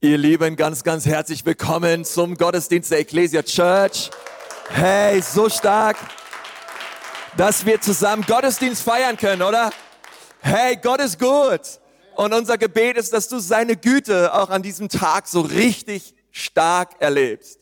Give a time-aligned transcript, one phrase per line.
[0.00, 4.10] Ihr Lieben, ganz, ganz herzlich willkommen zum Gottesdienst der Ecclesia Church.
[4.68, 5.96] Hey, so stark,
[7.36, 9.70] dass wir zusammen Gottesdienst feiern können, oder?
[10.38, 11.80] Hey, Gott ist gut.
[12.14, 16.90] Und unser Gebet ist, dass du seine Güte auch an diesem Tag so richtig stark
[17.00, 17.58] erlebst.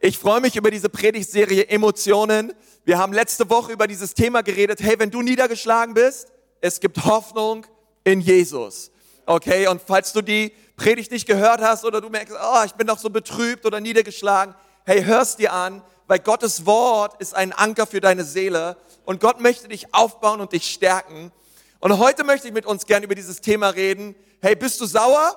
[0.00, 2.52] Ich freue mich über diese Predigtserie Emotionen.
[2.84, 4.80] Wir haben letzte Woche über dieses Thema geredet.
[4.82, 7.64] Hey, wenn du niedergeschlagen bist, es gibt Hoffnung
[8.02, 8.90] in Jesus.
[9.24, 12.86] Okay, und falls du die Predigt nicht gehört hast oder du merkst, oh, ich bin
[12.86, 14.54] noch so betrübt oder niedergeschlagen,
[14.86, 19.40] hey, hörst dir an, weil Gottes Wort ist ein Anker für deine Seele und Gott
[19.40, 21.32] möchte dich aufbauen und dich stärken.
[21.80, 24.14] Und heute möchte ich mit uns gern über dieses Thema reden.
[24.40, 25.36] Hey, bist du sauer?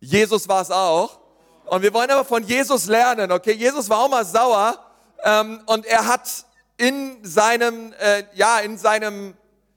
[0.00, 1.20] Jesus war es auch.
[1.66, 3.52] Und wir wollen aber von Jesus lernen, okay?
[3.52, 4.84] Jesus war auch mal sauer
[5.22, 6.28] ähm, und er hat
[6.76, 9.36] in seinem, äh, ja, in seinem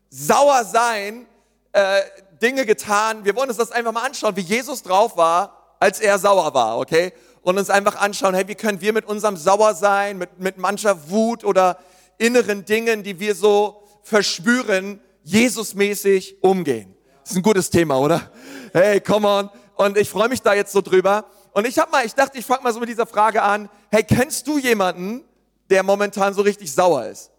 [0.09, 1.27] Sauersein
[1.73, 2.01] äh,
[2.41, 3.25] Dinge getan.
[3.25, 6.77] Wir wollen uns das einfach mal anschauen, wie Jesus drauf war, als er sauer war,
[6.77, 7.13] okay?
[7.41, 11.43] Und uns einfach anschauen, hey, wie können wir mit unserem Sauersein, mit, mit mancher Wut
[11.43, 11.77] oder
[12.17, 16.95] inneren Dingen, die wir so verspüren, Jesusmäßig umgehen.
[17.21, 18.31] Das ist ein gutes Thema, oder?
[18.73, 19.49] Hey, come on.
[19.75, 21.25] Und ich freue mich da jetzt so drüber.
[21.51, 23.69] Und ich habe mal, ich dachte, ich fange mal so mit dieser Frage an.
[23.91, 25.23] Hey, kennst du jemanden,
[25.69, 27.31] der momentan so richtig sauer ist?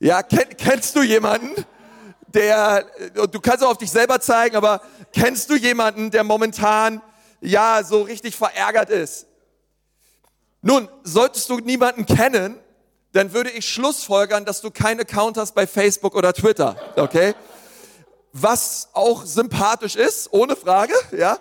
[0.00, 1.64] Ja, ja kenn, kennst du jemanden?
[2.34, 2.86] Der,
[3.30, 4.80] du kannst auch auf dich selber zeigen, aber
[5.12, 7.02] kennst du jemanden, der momentan,
[7.40, 9.26] ja, so richtig verärgert ist?
[10.62, 12.58] Nun, solltest du niemanden kennen,
[13.12, 17.34] dann würde ich schlussfolgern, dass du keinen Account hast bei Facebook oder Twitter, okay?
[18.32, 21.38] Was auch sympathisch ist, ohne Frage, ja?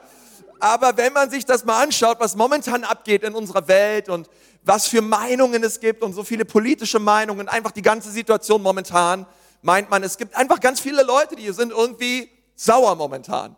[0.60, 4.30] Aber wenn man sich das mal anschaut, was momentan abgeht in unserer Welt und
[4.64, 9.26] was für Meinungen es gibt und so viele politische Meinungen, einfach die ganze Situation momentan,
[9.62, 13.56] meint man, es gibt einfach ganz viele Leute, die sind irgendwie sauer momentan.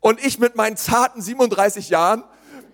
[0.00, 2.24] Und ich mit meinen zarten 37 Jahren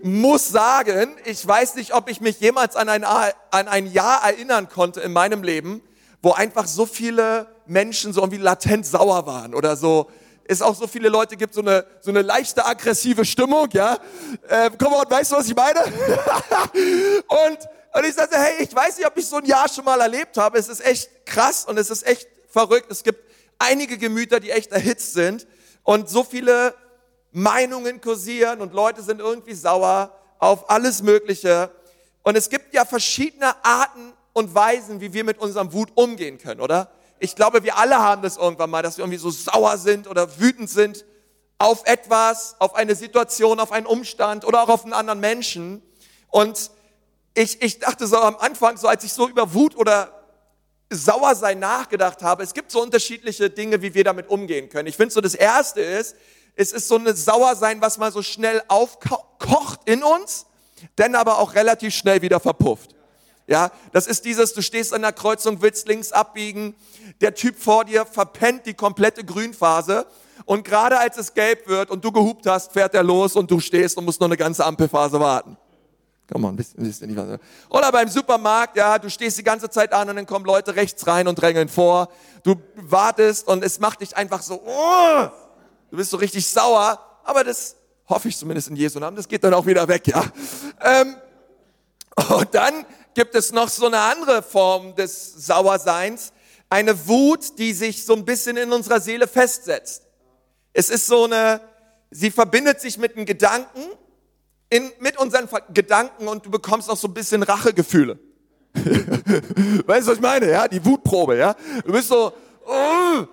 [0.03, 3.33] muss sagen, ich weiß nicht, ob ich mich jemals an ein, an
[3.69, 5.83] ein Jahr erinnern konnte in meinem Leben,
[6.21, 10.11] wo einfach so viele Menschen so irgendwie latent sauer waren oder so
[10.47, 13.99] es auch so viele Leute gibt, so eine, so eine leichte aggressive Stimmung, ja.
[14.49, 15.81] Äh, komm on, weißt du, was ich meine?
[15.85, 17.59] und,
[17.95, 20.37] und ich sagte, hey, ich weiß nicht, ob ich so ein Jahr schon mal erlebt
[20.37, 20.59] habe.
[20.59, 22.87] Es ist echt krass und es ist echt verrückt.
[22.89, 23.21] Es gibt
[23.59, 25.47] einige Gemüter, die echt erhitzt sind
[25.83, 26.75] und so viele
[27.33, 31.71] Meinungen kursieren und Leute sind irgendwie sauer auf alles Mögliche.
[32.23, 36.61] Und es gibt ja verschiedene Arten und Weisen, wie wir mit unserem Wut umgehen können,
[36.61, 36.91] oder?
[37.19, 40.39] Ich glaube, wir alle haben das irgendwann mal, dass wir irgendwie so sauer sind oder
[40.39, 41.05] wütend sind
[41.59, 45.83] auf etwas, auf eine Situation, auf einen Umstand oder auch auf einen anderen Menschen.
[46.31, 46.71] Und
[47.35, 50.24] ich, ich dachte so am Anfang, so als ich so über Wut oder
[50.91, 54.87] Sauersein nachgedacht habe, es gibt so unterschiedliche Dinge, wie wir damit umgehen können.
[54.87, 56.17] Ich finde so, das erste ist,
[56.57, 60.47] es ist so eine Sauersein, was mal so schnell aufkocht in uns,
[60.97, 62.95] dann aber auch relativ schnell wieder verpufft.
[63.47, 66.75] Ja, das ist dieses, du stehst an der Kreuzung, willst links abbiegen,
[67.21, 70.07] der Typ vor dir verpennt die komplette Grünphase
[70.47, 73.61] und gerade als es gelb wird und du gehupt hast, fährt er los und du
[73.61, 75.59] stehst und musst noch eine ganze Ampelphase warten.
[76.33, 77.39] Komm on, wisst, wisst ihr nicht was?
[77.69, 81.07] Oder beim Supermarkt, ja, du stehst die ganze Zeit an und dann kommen Leute rechts
[81.07, 82.09] rein und drängeln vor.
[82.43, 85.29] Du wartest und es macht dich einfach so, oh,
[85.91, 86.99] du bist so richtig sauer.
[87.25, 87.77] Aber das
[88.09, 90.25] hoffe ich zumindest in Jesu Namen, das geht dann auch wieder weg, ja.
[90.81, 91.17] Ähm,
[92.31, 96.33] und dann gibt es noch so eine andere Form des Sauerseins,
[96.71, 100.03] eine Wut, die sich so ein bisschen in unserer Seele festsetzt.
[100.73, 101.61] Es ist so eine,
[102.11, 103.83] sie verbindet sich mit einem Gedanken
[104.75, 108.19] in, mit unseren Gedanken und du bekommst auch so ein bisschen Rachegefühle.
[108.75, 110.51] weißt du, was ich meine?
[110.51, 111.55] Ja, die Wutprobe, ja.
[111.85, 112.33] Du bist so,
[112.67, 113.25] oh,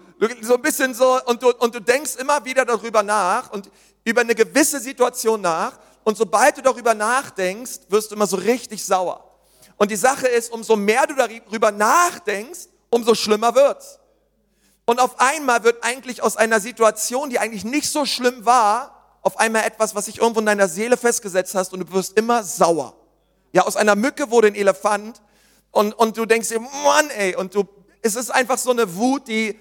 [0.41, 3.72] so ein bisschen so, und du, und du denkst immer wieder darüber nach und
[4.03, 5.79] über eine gewisse Situation nach.
[6.03, 9.28] Und sobald du darüber nachdenkst, wirst du immer so richtig sauer.
[9.78, 13.97] Und die Sache ist, umso mehr du darüber nachdenkst, umso schlimmer wird's.
[14.85, 19.39] Und auf einmal wird eigentlich aus einer Situation, die eigentlich nicht so schlimm war, auf
[19.39, 22.96] einmal etwas, was sich irgendwo in deiner Seele festgesetzt hast und du wirst immer sauer.
[23.53, 25.22] Ja, aus einer Mücke wurde ein Elefant
[25.72, 27.66] und, und du denkst dir, Mann, ey, und du,
[28.01, 29.57] es ist einfach so eine Wut, die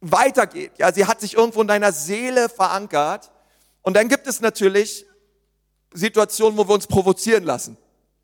[0.00, 0.72] weitergeht.
[0.78, 3.30] Ja, sie hat sich irgendwo in deiner Seele verankert.
[3.82, 5.06] Und dann gibt es natürlich
[5.92, 7.76] Situationen, wo wir uns provozieren lassen.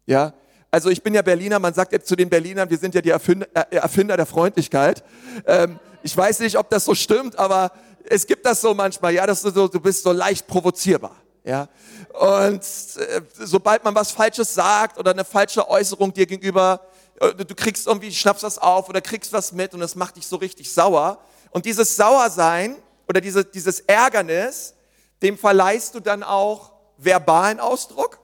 [0.07, 0.35] Ja,
[0.71, 3.11] also ich bin ja Berliner, man sagt jetzt zu den Berlinern, wir sind ja die
[3.11, 5.05] Erfinder, äh, Erfinder der Freundlichkeit.
[5.47, 7.73] Ähm, ich weiß nicht, ob das so stimmt, aber
[8.09, 11.17] es gibt das so manchmal, ja, dass du so, du bist so leicht provozierbar.
[11.45, 11.69] Ja,
[12.13, 16.81] und äh, sobald man was Falsches sagt oder eine falsche Äußerung dir gegenüber,
[17.21, 20.27] äh, du kriegst irgendwie, schnappst das auf oder kriegst was mit und das macht dich
[20.27, 21.19] so richtig sauer.
[21.51, 22.77] Und dieses Sauersein
[23.09, 24.75] oder diese, dieses Ärgernis,
[25.21, 28.21] dem verleihst du dann auch verbalen Ausdruck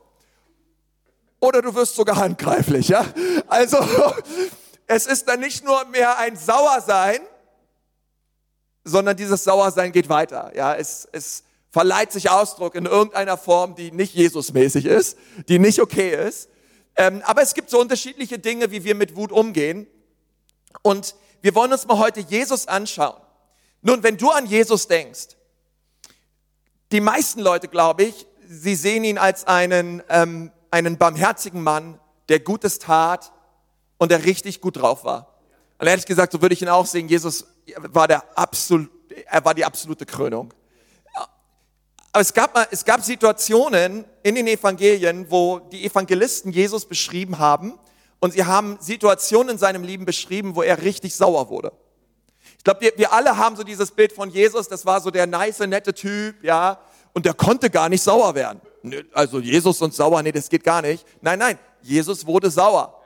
[1.41, 3.05] oder du wirst sogar handgreiflich, ja?
[3.47, 3.79] Also,
[4.87, 7.21] es ist dann nicht nur mehr ein Sauersein,
[8.89, 10.75] sondern dieses Sauersein geht weiter, ja?
[10.75, 15.19] Es, es verleiht sich Ausdruck in irgendeiner Form, die nicht Jesusmäßig ist,
[15.49, 16.49] die nicht okay ist.
[16.97, 19.87] Ähm, aber es gibt so unterschiedliche Dinge, wie wir mit Wut umgehen.
[20.83, 23.21] Und wir wollen uns mal heute Jesus anschauen.
[23.83, 25.37] Nun, wenn du an Jesus denkst,
[26.91, 32.41] die meisten Leute, glaube ich, sie sehen ihn als einen, ähm, einen barmherzigen Mann, der
[32.41, 33.33] Gutes tat
[33.99, 35.38] und der richtig gut drauf war.
[35.79, 37.09] Und ehrlich gesagt, so würde ich ihn auch sehen.
[37.09, 37.47] Jesus
[37.77, 38.91] war der absolut,
[39.27, 40.53] er war die absolute Krönung.
[42.13, 47.79] Aber es gab, es gab Situationen in den Evangelien, wo die Evangelisten Jesus beschrieben haben
[48.19, 51.73] und sie haben Situationen in seinem Leben beschrieben, wo er richtig sauer wurde.
[52.57, 55.27] Ich glaube, wir, wir alle haben so dieses Bild von Jesus, das war so der
[55.27, 56.81] nice, nette Typ, ja,
[57.13, 58.61] und der konnte gar nicht sauer werden.
[59.13, 61.07] Also Jesus und sauer, nee, das geht gar nicht.
[61.21, 62.98] Nein, nein, Jesus wurde sauer.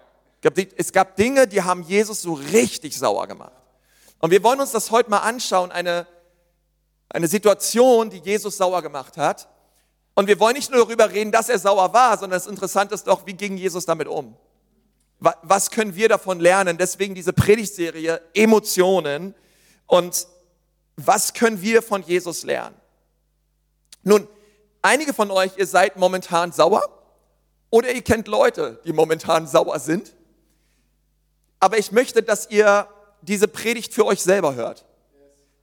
[0.76, 3.52] Es gab Dinge, die haben Jesus so richtig sauer gemacht.
[4.18, 6.06] Und wir wollen uns das heute mal anschauen, eine,
[7.08, 9.48] eine Situation, die Jesus sauer gemacht hat.
[10.14, 13.06] Und wir wollen nicht nur darüber reden, dass er sauer war, sondern das Interessante ist
[13.06, 14.36] doch, wie ging Jesus damit um?
[15.20, 16.76] Was können wir davon lernen?
[16.76, 19.34] Deswegen diese Predigtserie Emotionen.
[19.86, 20.26] Und
[20.96, 22.76] was können wir von Jesus lernen?
[24.02, 24.26] Nun,
[24.82, 26.82] einige von euch, ihr seid momentan sauer
[27.70, 30.12] oder ihr kennt Leute, die momentan sauer sind.
[31.62, 32.88] Aber ich möchte, dass ihr
[33.20, 34.84] diese Predigt für euch selber hört.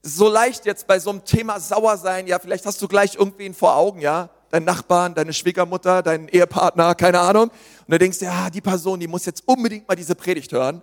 [0.02, 3.54] So leicht jetzt bei so einem Thema sauer sein, ja, vielleicht hast du gleich irgendwen
[3.54, 7.50] vor Augen, ja, deinen Nachbarn, deine Schwiegermutter, deinen Ehepartner, keine Ahnung.
[7.50, 10.82] Und du denkst, ja, die Person, die muss jetzt unbedingt mal diese Predigt hören.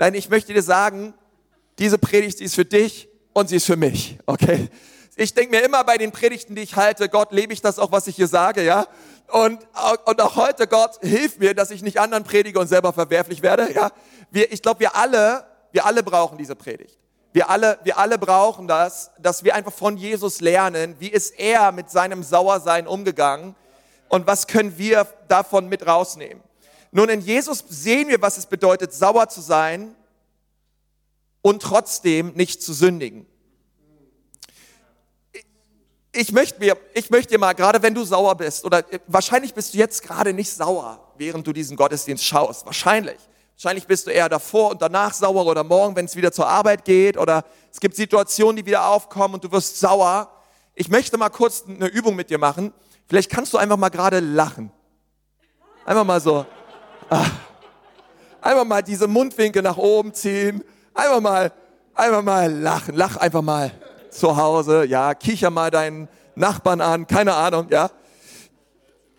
[0.00, 1.14] Nein, ich möchte dir sagen,
[1.78, 4.68] diese Predigt, die ist für dich und sie ist für mich, okay?
[5.14, 7.92] Ich denke mir immer bei den Predigten, die ich halte, Gott, lebe ich das auch,
[7.92, 8.86] was ich hier sage, ja?
[9.28, 9.60] Und,
[10.04, 13.72] und auch heute, Gott, hilf mir, dass ich nicht anderen predige und selber verwerflich werde,
[13.72, 13.92] ja?
[14.36, 16.98] Wir, ich glaube, wir alle, wir alle brauchen diese Predigt.
[17.32, 21.72] Wir alle, wir alle brauchen das, dass wir einfach von Jesus lernen, wie ist er
[21.72, 23.56] mit seinem Sauersein umgegangen
[24.10, 26.42] und was können wir davon mit rausnehmen.
[26.90, 29.94] Nun, in Jesus sehen wir, was es bedeutet, sauer zu sein
[31.40, 33.26] und trotzdem nicht zu sündigen
[36.16, 39.74] ich möchte mir, ich möchte dir mal, gerade wenn du sauer bist, oder wahrscheinlich bist
[39.74, 42.64] du jetzt gerade nicht sauer, während du diesen Gottesdienst schaust.
[42.64, 43.18] Wahrscheinlich.
[43.56, 46.84] Wahrscheinlich bist du eher davor und danach sauer oder morgen, wenn es wieder zur Arbeit
[46.84, 47.42] geht oder
[47.72, 50.30] es gibt Situationen, die wieder aufkommen und du wirst sauer.
[50.74, 52.74] Ich möchte mal kurz eine Übung mit dir machen.
[53.08, 54.70] Vielleicht kannst du einfach mal gerade lachen.
[55.86, 56.44] Einfach mal so.
[57.08, 57.24] Ah.
[58.42, 60.62] Einfach mal diese Mundwinkel nach oben ziehen.
[60.92, 61.50] Einfach mal,
[61.94, 62.94] einfach mal lachen.
[62.94, 63.70] Lach einfach mal
[64.10, 67.90] zu Hause, ja, kicher mal deinen Nachbarn an, keine Ahnung, ja.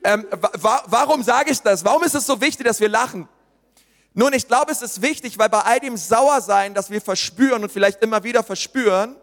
[0.04, 1.83] Ähm, wa warum sage ich das?
[1.83, 3.28] Warum ist es so wichtig, dass wir lachen?
[4.19, 7.72] Nun, ich glaube, es ist wichtig, weil bei all dem Sauersein, das wir verspüren und
[7.72, 9.16] vielleicht immer wieder verspüren,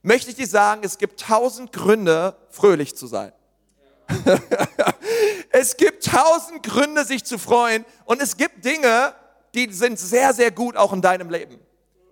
[0.00, 3.30] möchte ich dir sagen, es gibt tausend Gründe, fröhlich zu sein.
[5.50, 9.12] es gibt tausend Gründe, sich zu freuen und es gibt Dinge,
[9.54, 11.60] die sind sehr, sehr gut auch in deinem Leben.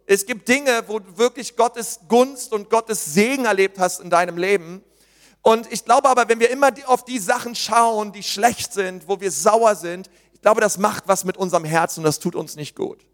[0.04, 4.36] Es gibt Dinge, wo du wirklich Gottes Gunst und Gottes Segen erlebt hast in deinem
[4.36, 4.84] Leben.
[5.40, 9.20] Und ich glaube aber, wenn wir immer auf die Sachen schauen, die schlecht sind, wo
[9.20, 10.10] wir sauer sind,
[10.46, 13.04] glaube, das macht was mit unserem Herzen und das tut uns nicht gut.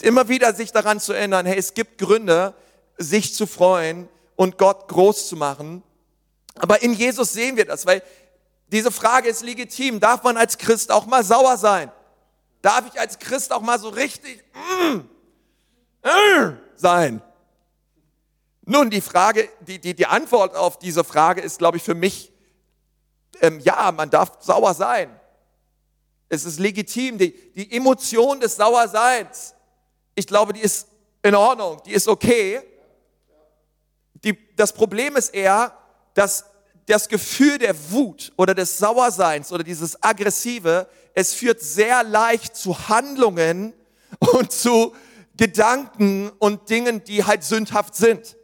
[0.00, 2.54] Immer wieder sich daran zu erinnern, hey, es gibt Gründe,
[2.96, 5.82] sich zu freuen und Gott groß zu machen.
[6.54, 8.02] Aber in Jesus sehen wir das, weil
[8.68, 10.00] diese Frage ist legitim.
[10.00, 11.92] Darf man als Christ auch mal sauer sein?
[12.62, 15.00] Darf ich als Christ auch mal so richtig, mm,
[16.74, 17.20] sein?
[18.62, 22.32] Nun, die Frage, die, die, die Antwort auf diese Frage ist, glaube ich, für mich,
[23.42, 25.17] ähm, ja, man darf sauer sein.
[26.28, 29.54] Es ist legitim, die, die Emotion des Sauerseins,
[30.14, 30.88] ich glaube, die ist
[31.22, 32.60] in Ordnung, die ist okay.
[34.24, 35.72] Die, das Problem ist eher,
[36.14, 36.44] dass
[36.86, 42.88] das Gefühl der Wut oder des Sauerseins oder dieses Aggressive, es führt sehr leicht zu
[42.88, 43.74] Handlungen
[44.32, 44.94] und zu
[45.36, 48.37] Gedanken und Dingen, die halt sündhaft sind.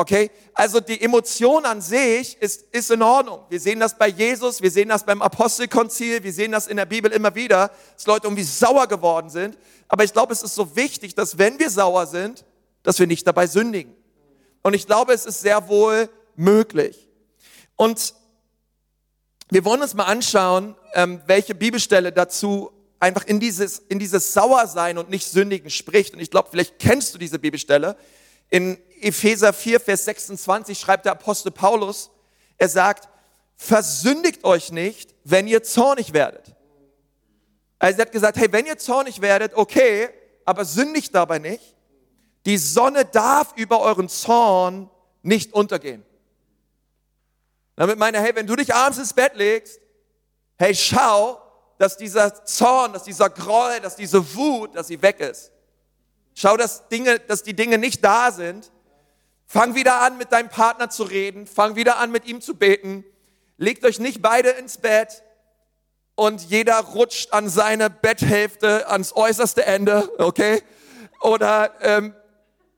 [0.00, 0.30] Okay?
[0.54, 3.40] Also die Emotion an sich ist, ist in Ordnung.
[3.50, 6.86] Wir sehen das bei Jesus, wir sehen das beim Apostelkonzil, wir sehen das in der
[6.86, 9.58] Bibel immer wieder, dass Leute irgendwie sauer geworden sind.
[9.88, 12.46] Aber ich glaube, es ist so wichtig, dass wenn wir sauer sind,
[12.82, 13.94] dass wir nicht dabei sündigen.
[14.62, 17.10] Und ich glaube, es ist sehr wohl möglich.
[17.76, 18.14] Und
[19.50, 24.96] wir wollen uns mal anschauen, ähm, welche Bibelstelle dazu einfach in dieses, in dieses Sauersein
[24.96, 26.14] und nicht Sündigen spricht.
[26.14, 27.98] Und ich glaube, vielleicht kennst du diese Bibelstelle.
[28.50, 32.10] In Epheser 4, Vers 26 schreibt der Apostel Paulus,
[32.58, 33.08] Er sagt,
[33.56, 36.54] versündigt euch nicht, wenn ihr zornig werdet.
[37.78, 40.10] Also er hat gesagt, hey, wenn ihr zornig werdet, okay,
[40.44, 41.74] aber sündigt dabei nicht.
[42.46, 44.90] Die Sonne darf über euren Zorn
[45.22, 46.04] nicht untergehen.
[47.76, 49.80] Damit meine, hey, wenn du dich abends ins Bett legst,
[50.58, 51.40] hey, schau,
[51.78, 55.50] dass dieser Zorn, dass dieser Groll, dass diese Wut, dass sie weg ist.
[56.34, 58.70] Schau, dass Dinge, dass die Dinge nicht da sind.
[59.46, 61.46] Fang wieder an, mit deinem Partner zu reden.
[61.46, 63.04] Fang wieder an, mit ihm zu beten.
[63.56, 65.22] Legt euch nicht beide ins Bett
[66.14, 70.62] und jeder rutscht an seine Betthälfte ans äußerste Ende, okay?
[71.20, 72.14] Oder ähm,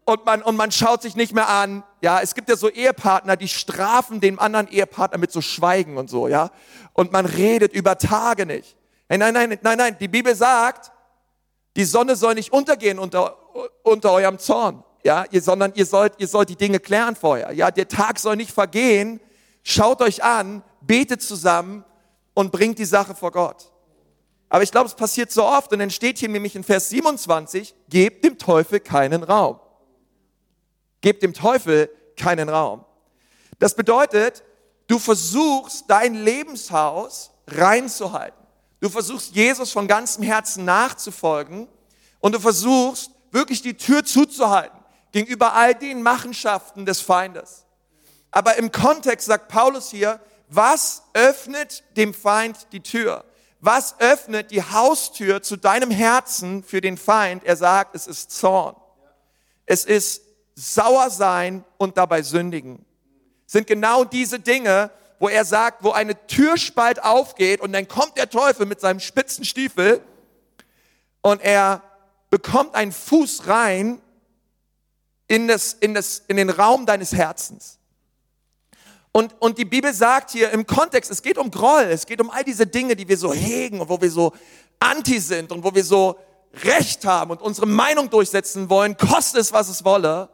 [0.04, 1.84] und man und man schaut sich nicht mehr an.
[2.00, 6.08] Ja, es gibt ja so Ehepartner, die strafen dem anderen Ehepartner mit so Schweigen und
[6.08, 6.50] so, ja?
[6.92, 8.76] Und man redet über Tage nicht.
[9.08, 10.92] Hey, nein, nein, nein, nein, die Bibel sagt,
[11.76, 13.36] die Sonne soll nicht untergehen unter
[13.82, 17.52] unter eurem Zorn, ja, sondern ihr sollt ihr sollt die Dinge klären vorher.
[17.52, 19.20] Ja, der Tag soll nicht vergehen.
[19.62, 21.84] Schaut euch an, betet zusammen
[22.34, 23.72] und bringt die Sache vor Gott.
[24.48, 27.74] Aber ich glaube, es passiert so oft und dann steht hier nämlich in Vers 27,
[27.88, 29.58] gebt dem Teufel keinen Raum.
[31.00, 32.84] Gebt dem Teufel keinen Raum.
[33.58, 34.42] Das bedeutet,
[34.88, 38.38] du versuchst dein Lebenshaus reinzuhalten.
[38.80, 41.68] Du versuchst Jesus von ganzem Herzen nachzufolgen
[42.20, 44.78] und du versuchst wirklich die Tür zuzuhalten
[45.10, 47.64] gegenüber all den Machenschaften des Feindes.
[48.30, 53.24] Aber im Kontext sagt Paulus hier, was öffnet dem Feind die Tür?
[53.60, 57.44] Was öffnet die Haustür zu deinem Herzen für den Feind?
[57.44, 58.74] Er sagt, es ist Zorn.
[59.66, 60.22] Es ist
[60.54, 62.84] sauer sein und dabei sündigen.
[63.46, 68.28] Sind genau diese Dinge, wo er sagt, wo eine Türspalt aufgeht und dann kommt der
[68.28, 70.02] Teufel mit seinem spitzen Stiefel
[71.20, 71.82] und er
[72.32, 74.00] bekommt einen Fuß rein
[75.28, 77.78] in, das, in, das, in den Raum deines Herzens.
[79.12, 82.30] Und, und die Bibel sagt hier im Kontext, es geht um Groll, es geht um
[82.30, 84.32] all diese Dinge, die wir so hegen und wo wir so
[84.80, 86.16] anti sind und wo wir so
[86.64, 90.30] Recht haben und unsere Meinung durchsetzen wollen, koste es, was es wolle.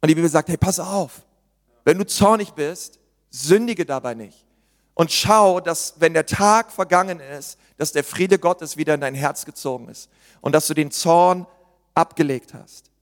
[0.00, 1.26] Und die Bibel sagt, hey, pass auf,
[1.84, 2.98] wenn du zornig bist,
[3.28, 4.46] sündige dabei nicht.
[4.94, 9.14] Und schau, dass wenn der Tag vergangen ist, dass der Friede Gottes wieder in dein
[9.14, 10.08] Herz gezogen ist
[10.46, 11.44] und dass du den Zorn
[11.96, 12.92] abgelegt hast.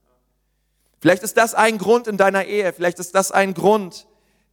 [0.99, 4.07] Vielleicht ist das ein Grund in deiner Ehe, vielleicht ist das ein Grund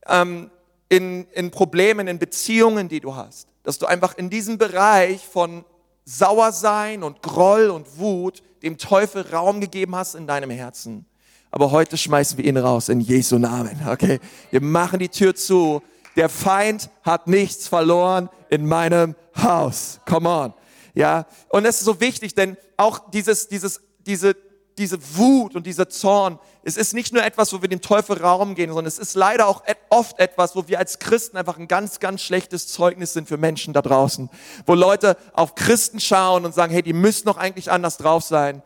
[0.08, 0.52] ähm,
[0.90, 5.64] in, in Problemen, in Beziehungen, die du hast, dass du einfach in diesem Bereich von
[6.04, 11.06] Sauersein und Groll und Wut dem Teufel Raum gegeben hast in deinem Herzen.
[11.50, 14.20] Aber heute schmeißen wir ihn raus in Jesu Namen, okay?
[14.50, 15.82] Wir machen die Tür zu.
[16.18, 20.02] Der Feind hat nichts verloren in meinem Haus.
[20.06, 20.54] Come on.
[20.94, 24.36] Ja, und das ist so wichtig, denn auch dieses, dieses, diese,
[24.78, 28.56] diese Wut und dieser Zorn, es ist nicht nur etwas, wo wir dem Teufel Raum
[28.56, 32.00] gehen, sondern es ist leider auch oft etwas, wo wir als Christen einfach ein ganz,
[32.00, 34.30] ganz schlechtes Zeugnis sind für Menschen da draußen.
[34.66, 38.64] Wo Leute auf Christen schauen und sagen, hey, die müssen doch eigentlich anders drauf sein.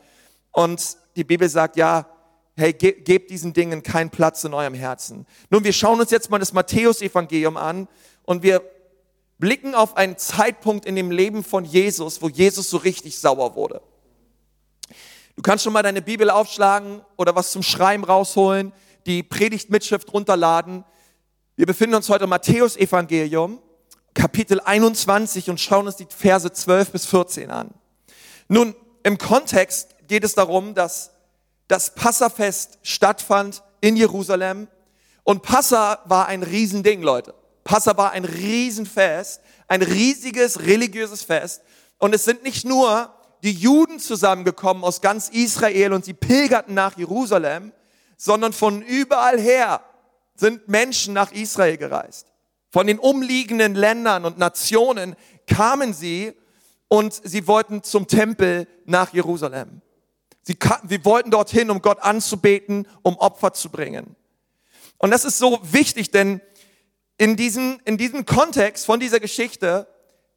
[0.51, 2.07] Und die Bibel sagt, ja,
[2.55, 5.25] hey, ge gebt diesen Dingen keinen Platz in eurem Herzen.
[5.49, 7.87] Nun, wir schauen uns jetzt mal das Matthäusevangelium an
[8.23, 8.61] und wir
[9.37, 13.81] blicken auf einen Zeitpunkt in dem Leben von Jesus, wo Jesus so richtig sauer wurde.
[15.35, 18.71] Du kannst schon mal deine Bibel aufschlagen oder was zum Schreiben rausholen,
[19.05, 20.85] die Predigtmitschrift runterladen.
[21.57, 23.61] Wir befinden uns heute im Matthäus-Evangelium,
[24.13, 27.73] Kapitel 21 und schauen uns die Verse 12 bis 14 an.
[28.47, 31.11] Nun, im Kontext geht es darum, dass
[31.67, 34.69] das Passafest stattfand in Jerusalem
[35.23, 37.33] und Passa war ein Riesending, Leute.
[37.65, 41.61] Passa war ein Riesenfest, ein riesiges religiöses Fest.
[41.97, 43.14] Und es sind nicht nur
[43.45, 47.71] die Juden zusammengekommen aus ganz Israel und sie pilgerten nach Jerusalem,
[48.17, 49.81] sondern von überall her
[50.33, 52.25] sind Menschen nach Israel gereist.
[52.71, 56.33] Von den umliegenden Ländern und Nationen kamen sie
[56.87, 59.81] und sie wollten zum Tempel nach Jerusalem.
[60.41, 60.57] Sie,
[60.89, 64.15] sie wollten dorthin, um Gott anzubeten, um Opfer zu bringen.
[64.97, 66.41] Und das ist so wichtig, denn
[67.19, 69.87] in diesem, in diesem Kontext von dieser Geschichte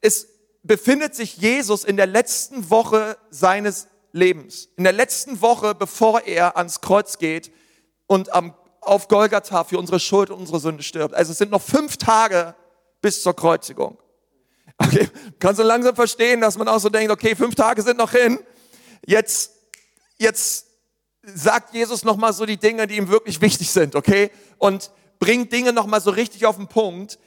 [0.02, 0.28] ist,
[0.62, 4.68] befindet sich Jesus in der letzten Woche seines Lebens.
[4.76, 7.52] In der letzten Woche, bevor er ans Kreuz geht
[8.06, 11.14] und am, auf Golgatha für unsere Schuld und unsere Sünde stirbt.
[11.14, 12.54] Also es sind noch fünf Tage
[13.00, 13.98] bis zur Kreuzigung.
[14.78, 15.08] Okay,
[15.40, 18.38] kannst du langsam verstehen, dass man auch so denkt, okay, fünf Tage sind noch hin.
[19.04, 19.52] Jetzt,
[20.18, 20.66] jetzt
[21.22, 24.30] sagt Jesus nochmal so die Dinge, die ihm wirklich wichtig sind, okay?
[24.56, 27.18] Und bringt Dinge nochmal so richtig auf den Punkt.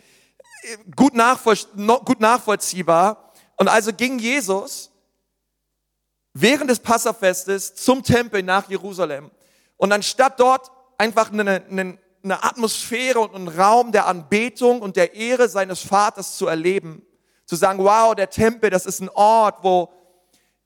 [0.96, 1.58] Gut, nachvoll,
[2.06, 3.34] gut nachvollziehbar.
[3.58, 4.91] Und also ging Jesus
[6.34, 9.32] während des Passafestes zum Tempel nach Jerusalem.
[9.77, 15.15] Und anstatt dort einfach einen, einen eine Atmosphäre und einen Raum der Anbetung und der
[15.15, 17.03] Ehre seines Vaters zu erleben.
[17.46, 19.89] Zu sagen, wow, der Tempel, das ist ein Ort, wo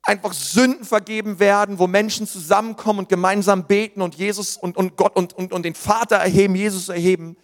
[0.03, 5.15] einfach Sünden vergeben werden, wo Menschen zusammenkommen und gemeinsam beten und Jesus und, und Gott
[5.15, 7.37] und, und, und den Vater erheben, Jesus erheben,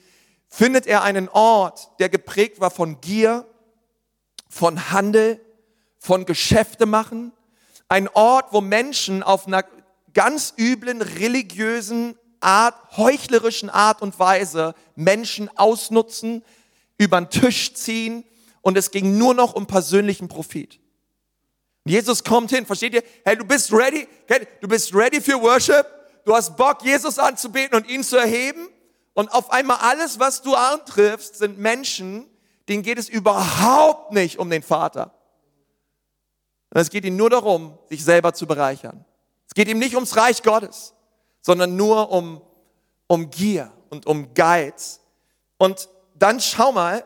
[0.51, 3.47] findet er einen Ort, der geprägt war von Gier,
[4.49, 5.39] von Handel,
[5.97, 7.31] von Geschäfte machen.
[7.87, 9.63] Ein Ort, wo Menschen auf einer
[10.13, 16.43] ganz üblen religiösen Art, heuchlerischen Art und Weise Menschen ausnutzen,
[16.97, 18.25] über den Tisch ziehen
[18.61, 20.79] und es ging nur noch um persönlichen Profit.
[21.85, 23.03] Jesus kommt hin, versteht ihr?
[23.23, 24.07] Hey, du bist ready,
[24.59, 25.85] du bist ready für Worship,
[26.25, 28.67] du hast Bock, Jesus anzubeten und ihn zu erheben
[29.13, 32.25] und auf einmal alles, was du antriffst, sind Menschen,
[32.69, 35.13] denen geht es überhaupt nicht um den Vater.
[36.69, 39.03] Es geht ihnen nur darum, sich selber zu bereichern.
[39.47, 40.93] Es geht ihm nicht ums Reich Gottes,
[41.41, 42.41] sondern nur um,
[43.07, 45.01] um Gier und um Geiz.
[45.57, 47.03] Und dann schau mal,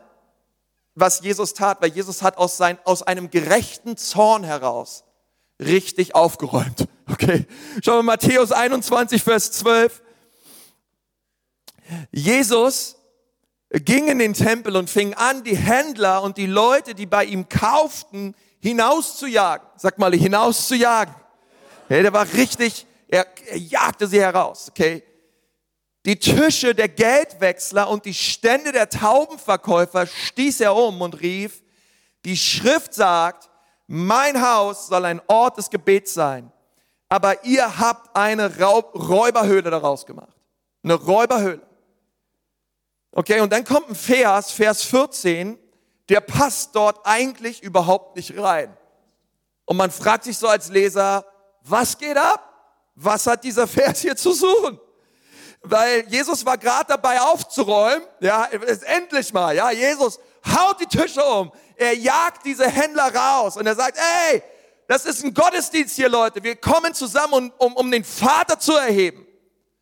[0.94, 5.04] was Jesus tat, weil Jesus hat aus, sein, aus einem gerechten Zorn heraus
[5.60, 6.88] richtig aufgeräumt.
[7.08, 7.46] Okay,
[7.84, 10.02] schauen wir Matthäus 21, Vers 12.
[12.10, 12.96] Jesus
[13.70, 17.48] ging in den Tempel und fing an, die Händler und die Leute, die bei ihm
[17.48, 19.66] kauften, hinauszujagen.
[19.76, 21.14] Sag mal, hinauszujagen.
[21.84, 24.68] Okay, der war richtig, er, er jagte sie heraus.
[24.70, 25.02] Okay,
[26.06, 31.62] die Tische der Geldwechsler und die Stände der Taubenverkäufer stieß er um und rief,
[32.24, 33.50] die Schrift sagt,
[33.88, 36.52] mein Haus soll ein Ort des Gebets sein,
[37.08, 40.36] aber ihr habt eine Raub Räuberhöhle daraus gemacht.
[40.82, 41.65] Eine Räuberhöhle.
[43.16, 45.58] Okay, und dann kommt ein Vers, Vers 14,
[46.10, 48.76] der passt dort eigentlich überhaupt nicht rein.
[49.64, 51.24] Und man fragt sich so als Leser,
[51.62, 52.42] was geht ab?
[52.94, 54.78] Was hat dieser Vers hier zu suchen?
[55.70, 58.44] weil Jesus war gerade dabei aufzuräumen, ja,
[58.84, 63.74] endlich mal, ja, Jesus haut die Tische um, er jagt diese Händler raus und er
[63.74, 63.98] sagt,
[64.30, 64.42] ey,
[64.86, 68.76] das ist ein Gottesdienst hier, Leute, wir kommen zusammen, um, um, um den Vater zu
[68.76, 69.26] erheben.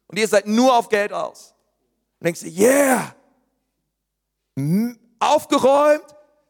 [0.07, 1.55] Und ihr seid nur auf Geld aus.
[2.20, 3.14] Und denkst du, yeah,
[5.19, 6.05] aufgeräumt,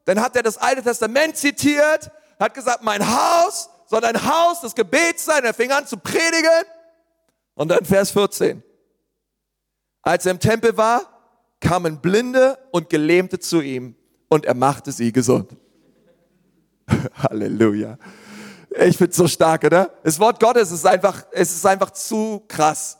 [0.05, 4.75] dann hat er das Alte Testament zitiert, hat gesagt, mein Haus soll ein Haus des
[4.75, 6.64] Gebets sein, er fing an zu predigen.
[7.55, 8.62] Und dann Vers 14.
[10.03, 11.03] Als er im Tempel war,
[11.61, 13.97] kamen Blinde und Gelähmte zu ihm
[14.29, 15.57] und er machte sie gesund.
[17.14, 17.97] Halleluja.
[18.81, 19.90] Ich find's so stark, oder?
[20.03, 22.99] Das Wort Gottes ist einfach, es ist einfach zu krass.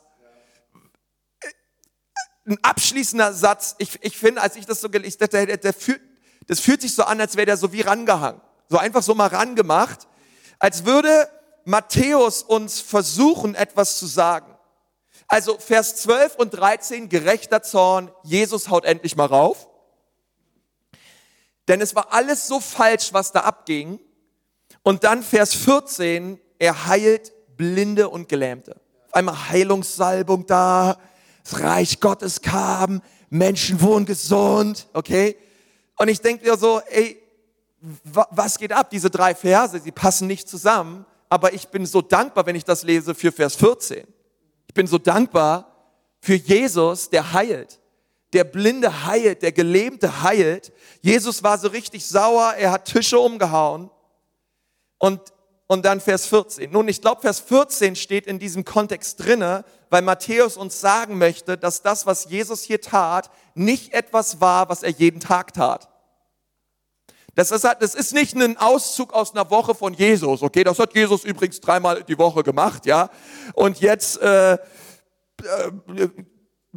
[2.47, 3.75] Ein abschließender Satz.
[3.79, 6.01] Ich, ich finde, als ich das so gelesen habe, der, der, der fühlt,
[6.47, 8.41] das fühlt sich so an, als wäre der so wie rangehangen.
[8.69, 10.07] So einfach so mal rangemacht.
[10.59, 11.29] Als würde
[11.65, 14.55] Matthäus uns versuchen, etwas zu sagen.
[15.27, 19.67] Also Vers 12 und 13, gerechter Zorn, Jesus haut endlich mal rauf.
[21.67, 23.99] Denn es war alles so falsch, was da abging.
[24.83, 28.79] Und dann Vers 14, er heilt Blinde und Gelähmte.
[29.11, 30.97] einmal Heilungssalbung da,
[31.45, 35.37] das Reich Gottes kam, Menschen wurden gesund, okay?
[35.97, 37.21] Und ich denke mir so, ey,
[38.03, 38.89] was geht ab?
[38.89, 42.83] Diese drei Verse, sie passen nicht zusammen, aber ich bin so dankbar, wenn ich das
[42.83, 44.05] lese für Vers 14
[44.75, 45.71] bin so dankbar
[46.21, 47.79] für Jesus, der heilt.
[48.33, 50.71] Der Blinde heilt, der Gelähmte heilt.
[51.01, 53.89] Jesus war so richtig sauer, er hat Tische umgehauen.
[54.99, 55.21] Und,
[55.67, 56.71] und dann Vers 14.
[56.71, 61.57] Nun, ich glaube, Vers 14 steht in diesem Kontext drinne, weil Matthäus uns sagen möchte,
[61.57, 65.89] dass das, was Jesus hier tat, nicht etwas war, was er jeden Tag tat.
[67.33, 70.63] Das ist, das ist nicht ein Auszug aus einer Woche von Jesus, okay?
[70.63, 73.09] Das hat Jesus übrigens dreimal die Woche gemacht, ja?
[73.53, 74.57] Und jetzt äh, äh,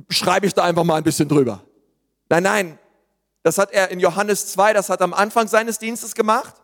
[0.09, 1.63] schreibe ich da einfach mal ein bisschen drüber.
[2.29, 2.79] Nein, nein,
[3.45, 6.55] das hat er in Johannes 2, das hat er am Anfang seines Dienstes gemacht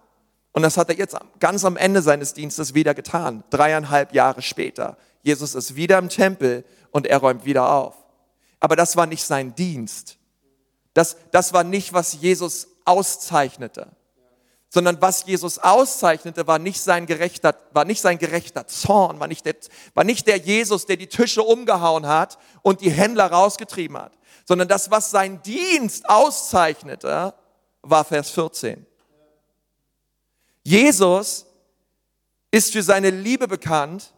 [0.54, 4.96] und das hat er jetzt ganz am Ende seines Dienstes wieder getan, dreieinhalb Jahre später.
[5.22, 7.96] Jesus ist wieder im Tempel und er räumt wieder auf.
[8.60, 10.16] Aber das war nicht sein Dienst.
[10.94, 13.88] Das, das war nicht, was Jesus auszeichnete.
[14.70, 19.44] Sondern was Jesus auszeichnete, war nicht sein gerechter, war nicht sein gerechter Zorn, war nicht,
[19.46, 19.56] der,
[19.94, 24.12] war nicht der Jesus, der die Tische umgehauen hat und die Händler rausgetrieben hat.
[24.44, 27.34] Sondern das, was sein Dienst auszeichnete,
[27.82, 28.86] war Vers 14.
[30.64, 31.46] Jesus
[32.50, 34.12] ist für seine Liebe bekannt,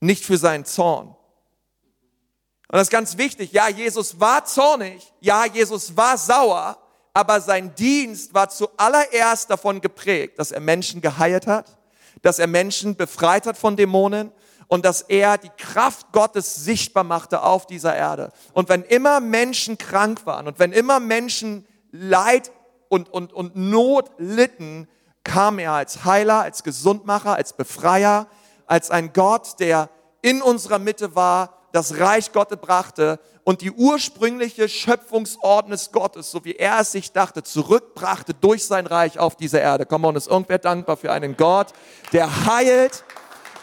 [0.00, 1.08] nicht für seinen Zorn.
[1.08, 3.52] Und das ist ganz wichtig.
[3.52, 5.12] Ja, Jesus war zornig.
[5.20, 6.76] Ja, Jesus war sauer
[7.12, 11.76] aber sein Dienst war zuallererst davon geprägt, dass er Menschen geheilt hat,
[12.22, 14.32] dass er Menschen befreit hat von Dämonen
[14.68, 18.32] und dass er die Kraft Gottes sichtbar machte auf dieser Erde.
[18.52, 22.52] Und wenn immer Menschen krank waren und wenn immer Menschen Leid
[22.88, 24.88] und, und, und Not litten,
[25.24, 28.26] kam er als Heiler, als Gesundmacher, als Befreier,
[28.66, 29.90] als ein Gott, der
[30.22, 36.54] in unserer Mitte war, das Reich Gottes brachte und die ursprüngliche Schöpfungsordnung Gottes, so wie
[36.54, 39.86] er es sich dachte, zurückbrachte durch sein Reich auf diese Erde.
[39.86, 41.68] Komm on, ist irgendwer dankbar für einen Gott,
[42.12, 43.04] der heilt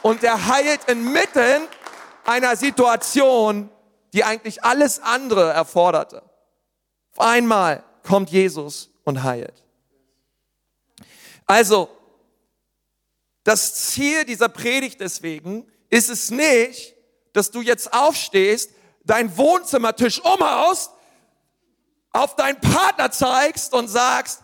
[0.01, 1.63] und der heilt inmitten
[2.25, 3.69] einer Situation,
[4.13, 6.23] die eigentlich alles andere erforderte.
[7.13, 9.66] Auf einmal kommt Jesus und heilt.
[11.47, 11.89] Also,
[13.43, 16.93] das Ziel dieser Predigt deswegen ist es nicht,
[17.31, 18.71] dass du jetzt aufstehst,
[19.05, 20.91] dein Wohnzimmertisch umhaust,
[22.11, 24.41] auf deinen Partner zeigst und sagst,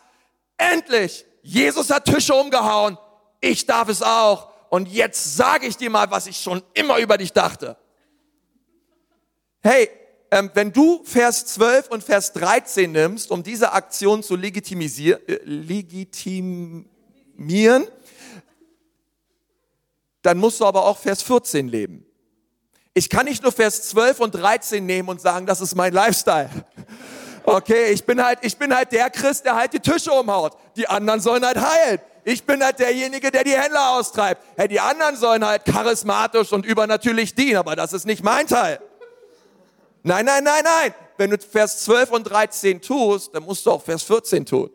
[0.58, 2.98] endlich, Jesus hat Tische umgehauen,
[3.42, 4.54] ich darf es auch.
[4.70, 7.78] Und jetzt sage ich dir mal, was ich schon immer über dich dachte.
[9.62, 9.90] Hey,
[10.32, 15.40] ähm, wenn du Vers 12 und Vers 13 nimmst, um diese Aktion zu legitimisieren, äh,
[17.38, 17.88] legitimieren,
[20.22, 22.06] dann musst du aber auch Vers 14 leben.
[22.94, 26.50] Ich kann nicht nur Vers 12 und 13 nehmen und sagen, das ist mein Lifestyle.
[27.44, 30.56] Okay, ich bin halt, ich bin halt der Christ, der halt die Tische umhaut.
[30.78, 32.00] Die anderen sollen halt heilen.
[32.24, 34.42] Ich bin halt derjenige, der die Händler austreibt.
[34.56, 38.80] Hey, die anderen sollen halt charismatisch und übernatürlich dienen, aber das ist nicht mein Teil.
[40.04, 40.94] Nein, nein, nein, nein.
[41.18, 44.70] Wenn du Vers 12 und 13 tust, dann musst du auch Vers 14 tun.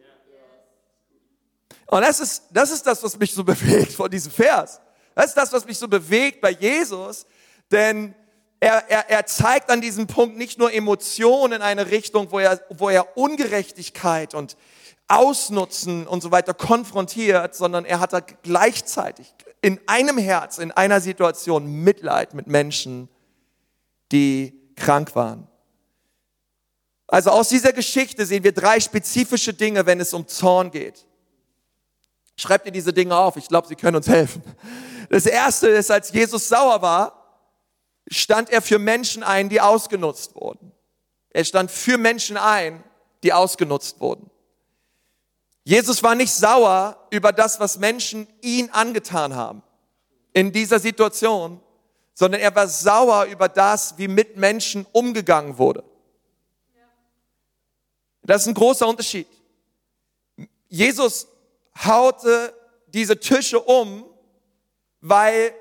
[1.89, 4.81] Und das ist, das ist das, was mich so bewegt von diesem Vers.
[5.15, 7.27] Das ist das, was mich so bewegt bei Jesus,
[7.71, 8.15] denn
[8.61, 12.61] er, er, er zeigt an diesem Punkt nicht nur Emotionen in eine Richtung, wo er,
[12.71, 14.57] wo er Ungerechtigkeit und
[15.07, 21.01] Ausnutzen und so weiter konfrontiert, sondern er hat da gleichzeitig in einem Herz, in einer
[21.01, 23.09] Situation Mitleid mit Menschen,
[24.13, 25.49] die krank waren.
[27.07, 31.08] Also aus dieser Geschichte sehen wir drei spezifische Dinge, wenn es um Zorn geht.
[32.41, 34.43] Schreibt ihr diese Dinge auf, ich glaube, sie können uns helfen.
[35.11, 37.43] Das erste ist, als Jesus sauer war,
[38.09, 40.71] stand er für Menschen ein, die ausgenutzt wurden.
[41.31, 42.85] Er stand für Menschen ein,
[43.25, 44.31] die ausgenutzt wurden.
[45.65, 49.63] Jesus war nicht sauer über das, was Menschen ihn angetan haben
[50.33, 51.61] in dieser Situation,
[52.15, 55.83] sondern er war sauer über das, wie mit Menschen umgegangen wurde.
[58.23, 59.27] Das ist ein großer Unterschied.
[60.69, 61.27] Jesus
[61.85, 62.55] haute
[62.89, 64.05] diese Tische um,
[65.01, 65.55] weil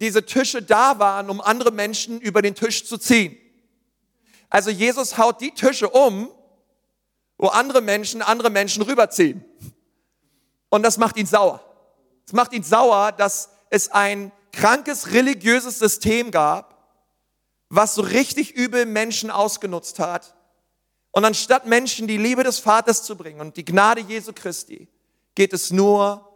[0.00, 3.36] diese Tische da waren, um andere Menschen über den Tisch zu ziehen.
[4.48, 6.30] Also Jesus haut die Tische um,
[7.36, 9.44] wo andere Menschen andere Menschen rüberziehen.
[10.68, 11.64] Und das macht ihn sauer.
[12.26, 16.76] Es macht ihn sauer, dass es ein krankes religiöses System gab,
[17.68, 20.34] was so richtig übel Menschen ausgenutzt hat.
[21.12, 24.88] Und anstatt Menschen die Liebe des Vaters zu bringen und die Gnade Jesu Christi,
[25.34, 26.28] geht es nur,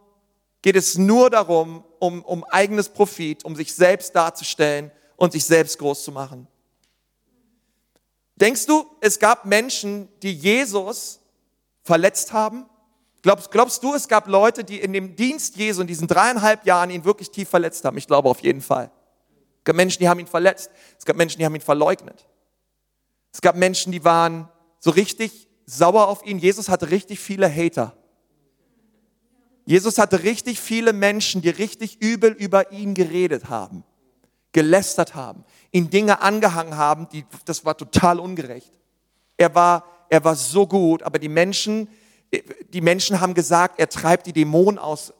[0.61, 5.77] geht es nur darum, um, um eigenes Profit, um sich selbst darzustellen und sich selbst
[5.79, 6.47] groß zu machen.
[8.35, 11.19] Denkst du, es gab Menschen, die Jesus
[11.83, 12.65] verletzt haben?
[13.21, 16.89] Glaubst, glaubst du, es gab Leute, die in dem Dienst Jesu in diesen dreieinhalb Jahren
[16.89, 17.97] ihn wirklich tief verletzt haben?
[17.97, 18.91] Ich glaube auf jeden Fall.
[19.59, 20.69] Es gab Menschen, die haben ihn verletzt.
[20.97, 22.27] Es gab Menschen, die haben ihn verleugnet.
[23.31, 24.47] Es gab Menschen, die waren
[24.79, 26.37] so richtig sauer auf ihn.
[26.37, 27.97] Jesus hatte richtig viele Hater.
[29.65, 33.83] Jesus hatte richtig viele Menschen, die richtig übel über ihn geredet haben,
[34.51, 38.71] gelästert haben, ihn Dinge angehangen haben, die, das war total ungerecht.
[39.37, 41.89] Er war, er war so gut, aber die Menschen,
[42.73, 45.13] die Menschen haben gesagt, er treibt die Dämonen aus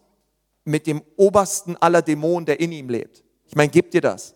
[0.64, 3.24] mit dem obersten aller Dämonen, der in ihm lebt.
[3.48, 4.36] Ich meine, gibt dir das?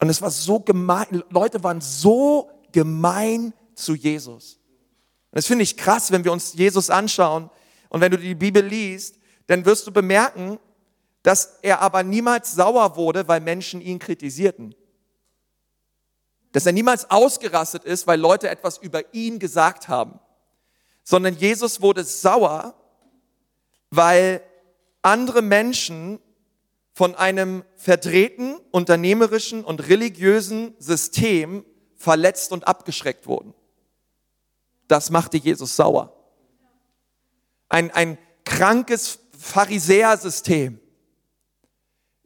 [0.00, 4.58] Und es war so gemein, Leute waren so gemein zu Jesus.
[5.30, 7.50] Und das finde ich krass, wenn wir uns Jesus anschauen,
[7.88, 10.58] und wenn du die Bibel liest, dann wirst du bemerken,
[11.22, 14.74] dass er aber niemals sauer wurde, weil Menschen ihn kritisierten.
[16.52, 20.20] Dass er niemals ausgerastet ist, weil Leute etwas über ihn gesagt haben.
[21.04, 22.74] Sondern Jesus wurde sauer,
[23.90, 24.42] weil
[25.02, 26.18] andere Menschen
[26.92, 31.64] von einem verdrehten, unternehmerischen und religiösen System
[31.96, 33.54] verletzt und abgeschreckt wurden.
[34.88, 36.15] Das machte Jesus sauer
[37.68, 40.80] ein, ein krankes Pharisäersystem.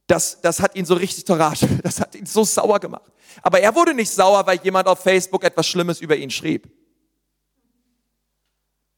[0.07, 3.13] Das, das hat ihn so richtig torasch, das hat ihn so sauer gemacht.
[3.43, 6.69] Aber er wurde nicht sauer, weil jemand auf Facebook etwas Schlimmes über ihn schrieb.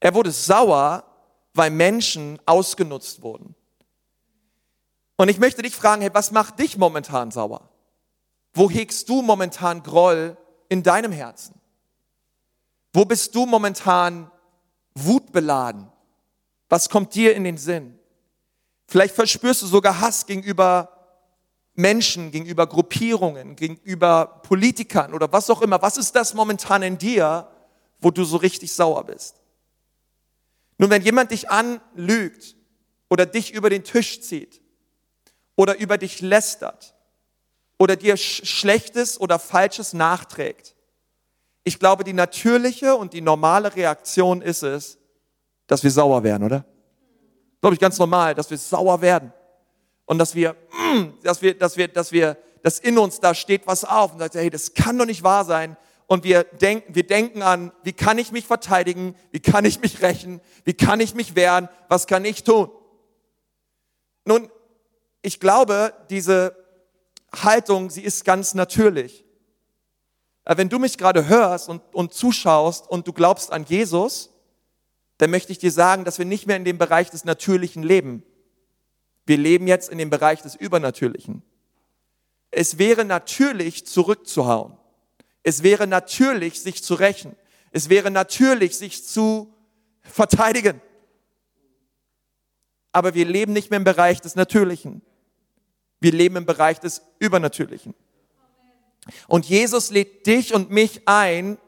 [0.01, 1.05] Er wurde sauer,
[1.55, 3.55] weil Menschen ausgenutzt wurden.
[5.17, 7.69] Und ich möchte dich fragen, hey, was macht dich momentan sauer?
[8.55, 10.37] Wo hegst du momentan Groll
[10.69, 11.61] in deinem Herzen?
[12.93, 14.31] Wo bist du momentan
[14.95, 15.92] wutbeladen?
[16.73, 17.99] Was kommt dir in den Sinn?
[18.87, 20.89] Vielleicht verspürst du sogar Hass gegenüber
[21.75, 25.83] Menschen, gegenüber Gruppierungen, gegenüber Politikern oder was auch immer.
[25.83, 27.47] Was ist das momentan in dir,
[28.01, 29.43] wo du so richtig sauer bist?
[30.79, 32.57] Nun, wenn jemand dich anlügt
[33.11, 34.63] oder dich über den Tisch zieht
[35.57, 36.95] oder über dich lästert
[37.77, 40.75] oder dir Schlechtes oder Falsches nachträgt,
[41.65, 44.97] ich glaube, die natürliche und die normale Reaktion ist es,
[45.73, 46.67] dass wir sauer werden, oder?
[47.63, 49.33] Glaube ich ganz normal, dass wir sauer werden
[50.05, 53.67] und dass wir, mm, dass wir, dass wir, dass wir, dass in uns da steht
[53.67, 55.79] was auf und sagt, hey, das kann doch nicht wahr sein.
[56.07, 59.15] Und wir denken, wir denken an, wie kann ich mich verteidigen?
[59.31, 60.43] Wie kann ich mich rächen?
[60.65, 61.71] Wie kann ich mich wehren?
[61.89, 62.71] Was kann ich tun?
[64.27, 64.51] Nun,
[65.23, 66.55] ich glaube, diese
[67.35, 69.25] Haltung, sie ist ganz natürlich.
[70.45, 74.32] Wenn du mich gerade hörst und, und zuschaust und du glaubst an Jesus,
[75.23, 78.25] dann möchte ich dir sagen, dass wir nicht mehr in dem Bereich des Natürlichen leben.
[79.25, 81.45] Wir leben jetzt in dem Bereich des Übernatürlichen.
[82.51, 84.77] Es wäre natürlich, zurückzuhauen.
[85.45, 87.37] Es wäre natürlich, sich zu rächen.
[87.71, 89.55] Es wäre natürlich, sich zu
[90.01, 90.83] verteidigen.
[92.91, 95.03] Aber wir leben nicht mehr im Bereich des Natürlichen.
[96.01, 97.95] Wir leben im Bereich des Übernatürlichen.
[99.29, 101.59] Und Jesus lädt dich und mich ein,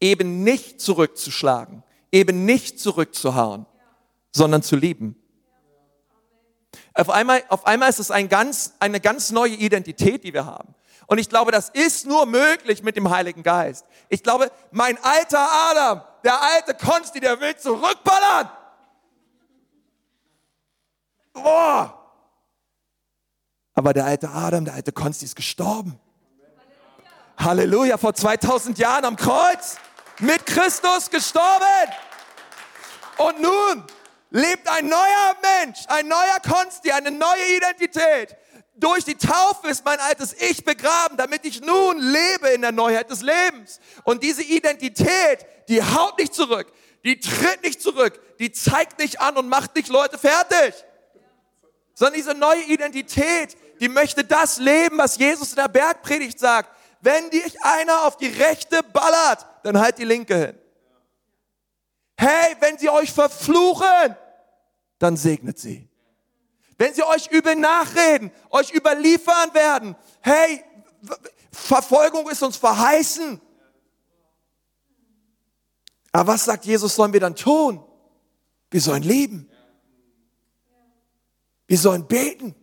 [0.00, 1.82] eben nicht zurückzuschlagen,
[2.16, 3.66] eben nicht zurückzuhauen,
[4.32, 5.16] sondern zu lieben.
[6.94, 10.74] Auf einmal, auf einmal ist es ein ganz, eine ganz neue Identität, die wir haben.
[11.06, 13.84] Und ich glaube, das ist nur möglich mit dem Heiligen Geist.
[14.08, 18.50] Ich glaube, mein alter Adam, der alte Konsti, der will zurückballern.
[21.32, 22.02] Boah.
[23.74, 26.00] Aber der alte Adam, der alte Konsti ist gestorben.
[27.36, 29.76] Halleluja, vor 2000 Jahren am Kreuz
[30.18, 31.92] mit Christus gestorben.
[33.18, 33.84] Und nun
[34.30, 38.36] lebt ein neuer Mensch, ein neuer Konsti, eine neue Identität.
[38.74, 43.10] Durch die Taufe ist mein altes Ich begraben, damit ich nun lebe in der Neuheit
[43.10, 43.80] des Lebens.
[44.04, 46.70] Und diese Identität, die haut nicht zurück,
[47.04, 50.74] die tritt nicht zurück, die zeigt nicht an und macht nicht Leute fertig.
[51.94, 56.70] Sondern diese neue Identität, die möchte das leben, was Jesus in der Bergpredigt sagt.
[57.00, 60.58] Wenn dich einer auf die rechte ballert, dann halt die linke hin.
[62.18, 64.16] Hey, wenn sie euch verfluchen,
[64.98, 65.88] dann segnet sie.
[66.78, 70.64] Wenn sie euch übel nachreden, euch überliefern werden, hey,
[71.50, 73.40] Verfolgung ist uns verheißen.
[76.12, 77.84] Aber was sagt Jesus, sollen wir dann tun?
[78.70, 79.50] Wir sollen lieben.
[81.66, 82.54] Wir sollen beten.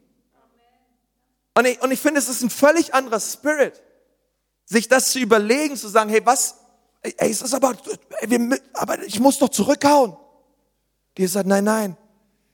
[1.56, 3.82] Und ich, und ich finde, es ist ein völlig anderer Spirit,
[4.66, 6.56] sich das zu überlegen, zu sagen, hey, was,
[7.04, 7.76] ey, es ist aber,
[8.22, 10.16] ey, wir, aber ich muss doch zurückhauen.
[11.18, 11.98] Die sagt, nein, nein,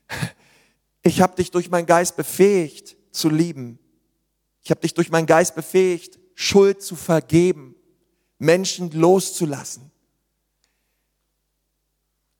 [1.03, 3.79] ich habe dich durch meinen Geist befähigt zu lieben.
[4.61, 7.75] Ich habe dich durch meinen Geist befähigt, Schuld zu vergeben,
[8.37, 9.91] Menschen loszulassen.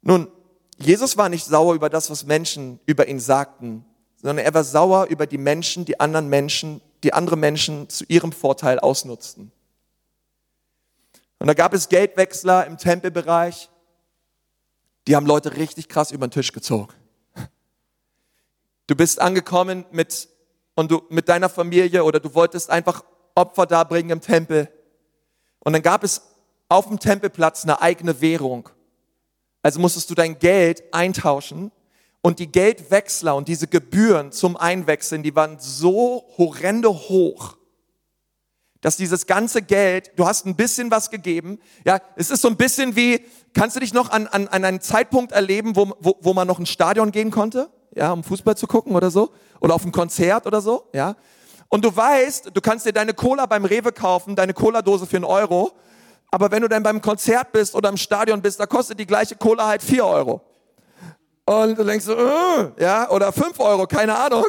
[0.02, 0.32] Nun,
[0.78, 5.08] Jesus war nicht sauer über das, was Menschen über ihn sagten, sondern er war sauer
[5.08, 9.52] über die Menschen, die anderen Menschen, die andere Menschen zu ihrem Vorteil ausnutzten.
[11.40, 13.70] Und da gab es Geldwechsler im Tempelbereich,
[15.08, 16.94] die haben Leute richtig krass über den Tisch gezogen.
[18.88, 20.28] Du bist angekommen mit,
[20.76, 23.04] und du, mit deiner Familie oder du wolltest einfach
[23.36, 24.68] Opfer darbringen im Tempel.
[25.60, 26.22] Und dann gab es
[26.68, 28.70] auf dem Tempelplatz eine eigene Währung.
[29.62, 31.72] Also musstest du dein Geld eintauschen
[32.22, 37.58] und die Geldwechsler und diese Gebühren zum Einwechseln, die waren so horrende hoch,
[38.82, 42.56] dass dieses ganze Geld, du hast ein bisschen was gegeben, ja, es ist so ein
[42.56, 46.34] bisschen wie, kannst du dich noch an, an, an einen Zeitpunkt erleben, wo, wo, wo
[46.34, 47.70] man noch ins Stadion gehen konnte?
[47.96, 51.16] ja, um Fußball zu gucken oder so, oder auf ein Konzert oder so, ja.
[51.68, 55.26] Und du weißt, du kannst dir deine Cola beim Rewe kaufen, deine Cola-Dose für einen
[55.26, 55.72] Euro,
[56.32, 59.36] aber wenn du dann beim Konzert bist oder im Stadion bist, da kostet die gleiche
[59.36, 60.42] Cola halt vier Euro.
[61.46, 64.46] Und du denkst so, äh, ja, oder fünf Euro, keine Ahnung.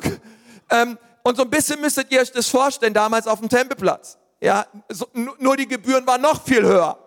[0.71, 0.99] Ähm,
[1.31, 4.19] und so ein bisschen müsstet ihr euch das vorstellen, damals auf dem Tempelplatz.
[4.41, 6.99] Ja, so, nur die Gebühren waren noch viel höher.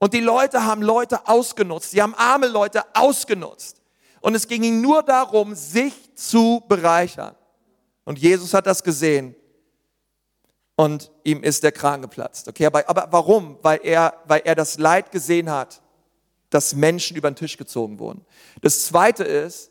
[0.00, 1.92] Und die Leute haben Leute ausgenutzt.
[1.92, 3.80] Die haben arme Leute ausgenutzt.
[4.20, 7.36] Und es ging ihm nur darum, sich zu bereichern.
[8.04, 9.36] Und Jesus hat das gesehen.
[10.74, 12.48] Und ihm ist der Kran geplatzt.
[12.48, 13.60] Okay, aber, aber warum?
[13.62, 15.80] Weil er, weil er das Leid gesehen hat,
[16.50, 18.26] dass Menschen über den Tisch gezogen wurden.
[18.60, 19.70] Das zweite ist,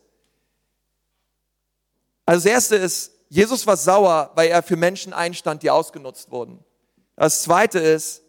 [2.26, 6.60] also das erste ist, Jesus war sauer, weil er für Menschen einstand, die ausgenutzt wurden.
[7.16, 8.24] Das zweite ist,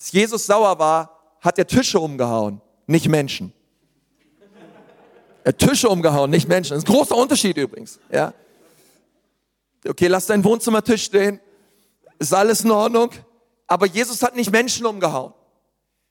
[0.00, 3.52] als Jesus sauer war, hat er Tische umgehauen, nicht Menschen.
[5.42, 6.70] Er hat Tische umgehauen, nicht Menschen.
[6.70, 8.00] Das ist ein großer Unterschied übrigens.
[8.10, 8.32] Ja.
[9.86, 11.38] Okay, lass deinen Wohnzimmertisch stehen.
[12.18, 13.10] Ist alles in Ordnung.
[13.66, 15.34] Aber Jesus hat nicht Menschen umgehauen.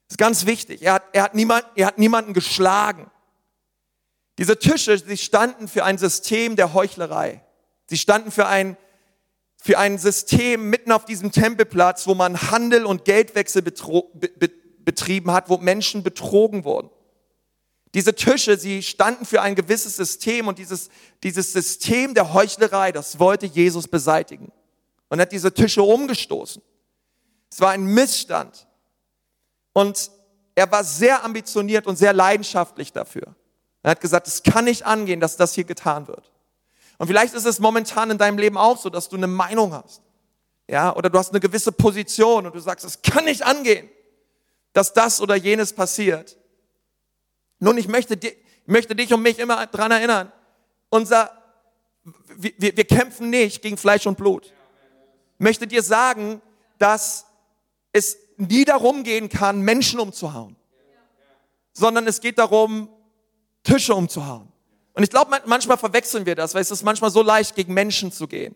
[0.06, 0.82] Das ist ganz wichtig.
[0.82, 3.10] Er hat, er hat, niemand, er hat niemanden geschlagen.
[4.38, 7.43] Diese Tische, sie standen für ein System der Heuchlerei.
[7.86, 8.76] Sie standen für ein,
[9.56, 13.72] für ein System mitten auf diesem Tempelplatz, wo man Handel und Geldwechsel be,
[14.78, 16.90] betrieben hat, wo Menschen betrogen wurden.
[17.94, 20.90] Diese Tische, sie standen für ein gewisses System und dieses,
[21.22, 24.50] dieses System der Heuchlerei, das wollte Jesus beseitigen.
[25.08, 26.60] Und hat diese Tische umgestoßen.
[27.52, 28.66] Es war ein Missstand.
[29.72, 30.10] Und
[30.56, 33.36] er war sehr ambitioniert und sehr leidenschaftlich dafür.
[33.82, 36.32] Er hat gesagt, es kann nicht angehen, dass das hier getan wird.
[36.98, 40.02] Und vielleicht ist es momentan in deinem Leben auch so, dass du eine Meinung hast.
[40.68, 43.88] Ja, oder du hast eine gewisse Position und du sagst, es kann nicht angehen,
[44.72, 46.38] dass das oder jenes passiert.
[47.58, 50.32] Nun, ich möchte, ich möchte dich und mich immer dran erinnern,
[50.88, 51.30] unser,
[52.36, 54.46] wir, wir kämpfen nicht gegen Fleisch und Blut.
[55.34, 56.40] Ich möchte dir sagen,
[56.78, 57.26] dass
[57.92, 60.56] es nie darum gehen kann, Menschen umzuhauen,
[61.72, 62.88] sondern es geht darum,
[63.62, 64.53] Tische umzuhauen.
[64.94, 68.12] Und ich glaube, manchmal verwechseln wir das, weil es ist manchmal so leicht, gegen Menschen
[68.12, 68.54] zu gehen.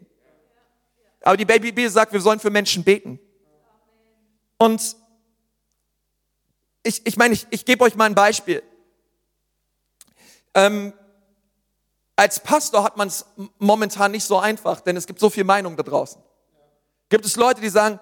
[1.23, 3.19] Aber die Baby Bibel sagt, wir sollen für Menschen beten.
[4.57, 4.97] Und
[6.85, 8.63] ich, ich meine, ich, ich gebe euch mal ein Beispiel.
[10.55, 10.93] Ähm,
[12.17, 13.27] als Pastor hat man es
[13.59, 16.21] momentan nicht so einfach, denn es gibt so viel Meinung da draußen.
[17.09, 18.01] Gibt es Leute, die sagen,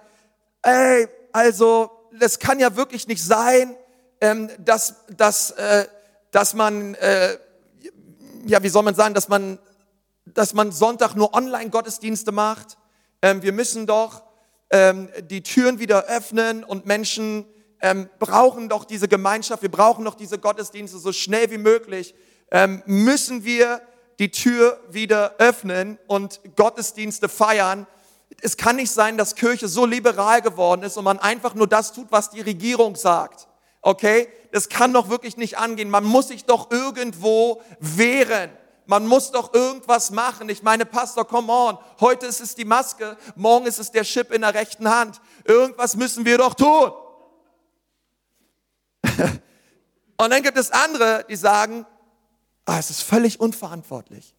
[0.61, 3.75] ey, also, das kann ja wirklich nicht sein,
[4.21, 5.87] ähm, dass, dass, äh,
[6.31, 7.37] dass man, äh,
[8.47, 9.59] ja, wie soll man sagen, dass man,
[10.25, 12.77] dass man Sonntag nur Online-Gottesdienste macht.
[13.21, 14.23] Ähm, wir müssen doch
[14.69, 17.45] ähm, die Türen wieder öffnen und Menschen
[17.81, 22.15] ähm, brauchen doch diese Gemeinschaft, wir brauchen doch diese Gottesdienste so schnell wie möglich.
[22.51, 23.81] Ähm, müssen wir
[24.19, 27.85] die Tür wieder öffnen und Gottesdienste feiern.
[28.41, 31.93] Es kann nicht sein, dass Kirche so liberal geworden ist und man einfach nur das
[31.93, 33.47] tut, was die Regierung sagt.
[33.81, 34.27] Okay?
[34.57, 35.87] Das kann doch wirklich nicht angehen.
[35.87, 38.49] Man muss sich doch irgendwo wehren.
[38.87, 40.49] Man muss doch irgendwas machen.
[40.49, 41.77] Ich meine, Pastor, come on.
[41.99, 45.21] Heute ist es die Maske, morgen ist es der Chip in der rechten Hand.
[45.43, 46.91] Irgendwas müssen wir doch tun.
[50.17, 51.85] Und dann gibt es andere, die sagen,
[52.65, 54.33] ah, es ist völlig unverantwortlich,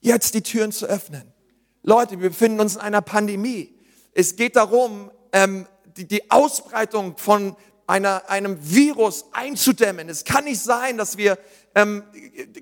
[0.00, 1.34] jetzt die Türen zu öffnen.
[1.82, 3.78] Leute, wir befinden uns in einer Pandemie.
[4.14, 7.56] Es geht darum, ähm, die, die Ausbreitung von
[7.88, 10.08] einer, einem Virus einzudämmen.
[10.08, 11.38] Es kann nicht sein, dass wir
[11.74, 12.04] ähm,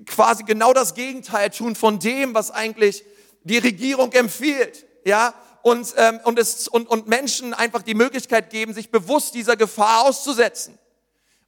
[0.05, 3.03] quasi genau das Gegenteil tun von dem, was eigentlich
[3.43, 4.85] die Regierung empfiehlt.
[5.03, 9.57] Ja, und, ähm, und, es, und, und Menschen einfach die Möglichkeit geben, sich bewusst dieser
[9.57, 10.79] Gefahr auszusetzen.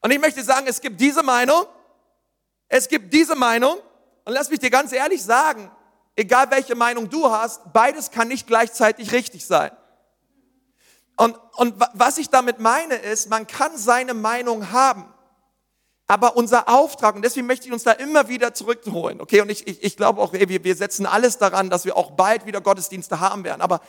[0.01, 1.63] Und ich möchte sagen, es gibt diese Meinung,
[2.67, 3.77] es gibt diese Meinung,
[4.25, 5.71] und lass mich dir ganz ehrlich sagen,
[6.15, 9.71] egal welche Meinung du hast, beides kann nicht gleichzeitig richtig sein.
[11.19, 15.13] Und, und was ich damit meine ist, man kann seine Meinung haben.
[16.07, 19.67] Aber unser Auftrag, und deswegen möchte ich uns da immer wieder zurückholen, okay, und ich,
[19.67, 22.61] ich, ich glaube auch, ey, wir, wir setzen alles daran, dass wir auch bald wieder
[22.61, 23.81] Gottesdienste haben werden, aber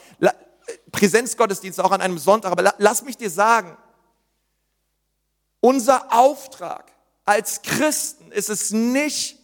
[0.91, 3.77] Präsenzgottesdienste auch an einem Sonntag, aber lass mich dir sagen,
[5.61, 6.91] unser Auftrag
[7.25, 9.39] als Christen ist es nicht,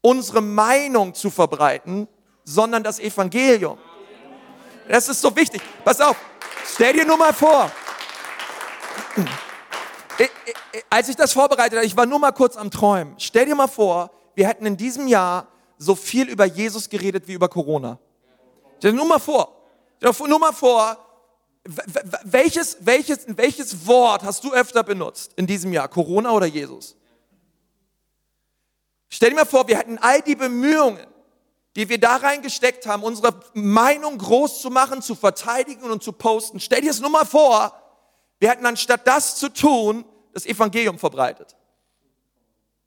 [0.00, 2.08] unsere Meinung zu verbreiten,
[2.42, 3.78] sondern das Evangelium.
[4.88, 5.62] Das ist so wichtig.
[5.84, 6.16] Pass auf,
[6.66, 7.70] Stell dir nur mal vor,
[10.90, 13.14] als ich das vorbereitet habe, ich war nur mal kurz am Träumen.
[13.18, 15.48] Stell dir mal vor, wir hätten in diesem Jahr
[15.78, 17.98] so viel über Jesus geredet wie über Corona.
[18.78, 19.56] Stell dir nur mal vor,
[20.00, 20.96] nur mal vor,
[22.24, 25.88] welches, welches, welches Wort hast du öfter benutzt in diesem Jahr?
[25.88, 26.96] Corona oder Jesus?
[29.08, 31.06] Stell dir mal vor, wir hätten all die Bemühungen,
[31.76, 36.60] die wir da reingesteckt haben, unsere Meinung groß zu machen, zu verteidigen und zu posten.
[36.60, 37.74] Stell dir es nur mal vor,
[38.40, 40.04] wir hätten anstatt das zu tun,
[40.34, 41.56] das Evangelium verbreitet.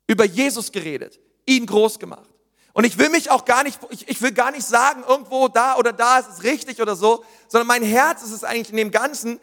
[0.08, 2.30] Über Jesus geredet, ihn groß gemacht.
[2.74, 5.78] Und ich will mich auch gar nicht, ich, ich will gar nicht sagen, irgendwo da
[5.78, 8.92] oder da ist es richtig oder so, sondern mein Herz ist es eigentlich in dem
[8.92, 9.40] Ganzen,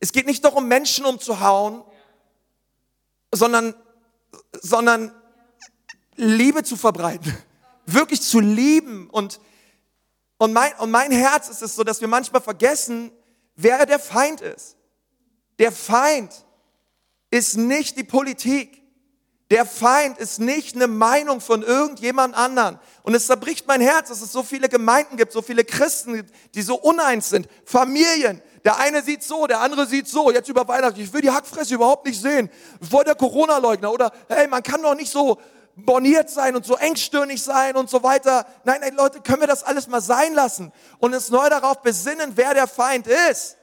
[0.00, 1.82] es geht nicht darum, Menschen umzuhauen,
[3.32, 3.74] sondern,
[4.52, 5.12] sondern
[6.14, 7.34] Liebe zu verbreiten
[7.86, 9.08] wirklich zu lieben.
[9.10, 9.40] Und,
[10.38, 13.12] und, mein, und mein Herz ist es so, dass wir manchmal vergessen,
[13.56, 14.76] wer der Feind ist.
[15.58, 16.32] Der Feind
[17.30, 18.82] ist nicht die Politik.
[19.50, 22.78] Der Feind ist nicht eine Meinung von irgendjemand anderen.
[23.02, 26.62] Und es zerbricht mein Herz, dass es so viele Gemeinden gibt, so viele Christen, die
[26.62, 27.46] so uneins sind.
[27.64, 28.40] Familien.
[28.64, 30.30] Der eine sieht so, der andere sieht so.
[30.30, 30.98] Jetzt über Weihnachten.
[30.98, 32.48] Ich will die Hackfresse überhaupt nicht sehen.
[32.80, 33.92] Voll der Corona-Leugner.
[33.92, 35.38] Oder, hey, man kann doch nicht so
[35.76, 38.46] borniert sein und so engstirnig sein und so weiter.
[38.64, 42.32] Nein, nein, Leute, können wir das alles mal sein lassen und uns neu darauf besinnen,
[42.36, 43.56] wer der Feind ist.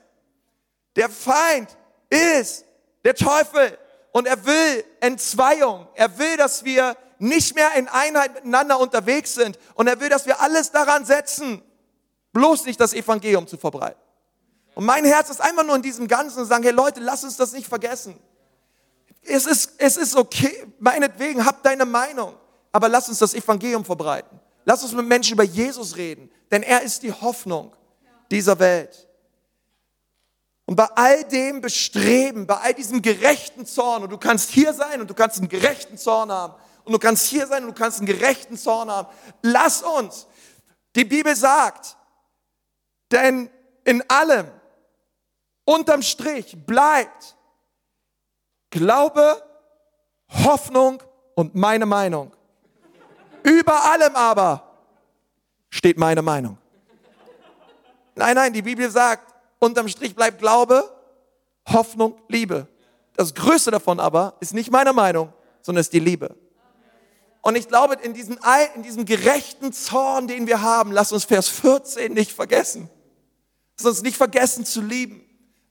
[0.95, 1.77] Der Feind
[2.09, 2.65] ist
[3.03, 3.77] der Teufel.
[4.11, 5.87] Und er will Entzweiung.
[5.95, 9.57] Er will, dass wir nicht mehr in Einheit miteinander unterwegs sind.
[9.75, 11.61] Und er will, dass wir alles daran setzen,
[12.33, 14.01] bloß nicht das Evangelium zu verbreiten.
[14.75, 17.37] Und mein Herz ist einfach nur in diesem Ganzen und sagen, hey Leute, lass uns
[17.37, 18.19] das nicht vergessen.
[19.23, 22.35] Es ist, es ist okay, meinetwegen, hab deine Meinung,
[22.71, 24.39] aber lass uns das Evangelium verbreiten.
[24.65, 27.75] Lass uns mit Menschen über Jesus reden, denn er ist die Hoffnung
[28.29, 29.07] dieser Welt.
[30.65, 35.01] Und bei all dem Bestreben, bei all diesem gerechten Zorn, und du kannst hier sein
[35.01, 36.53] und du kannst einen gerechten Zorn haben,
[36.83, 39.07] und du kannst hier sein und du kannst einen gerechten Zorn haben,
[39.41, 40.27] lass uns,
[40.95, 41.97] die Bibel sagt,
[43.11, 43.49] denn
[43.83, 44.47] in allem,
[45.65, 47.35] unterm Strich, bleibt
[48.71, 49.43] Glaube,
[50.29, 51.03] Hoffnung
[51.35, 52.31] und meine Meinung.
[53.43, 54.63] Über allem aber
[55.69, 56.57] steht meine Meinung.
[58.15, 60.89] Nein, nein, die Bibel sagt, Unterm Strich bleibt Glaube,
[61.67, 62.67] Hoffnung, Liebe.
[63.15, 66.35] Das Größte davon aber ist nicht meine Meinung, sondern ist die Liebe.
[67.41, 68.39] Und ich glaube, in diesem,
[68.75, 72.89] in diesem gerechten Zorn, den wir haben, lass uns Vers 14 nicht vergessen.
[73.77, 75.23] Lass uns nicht vergessen zu lieben.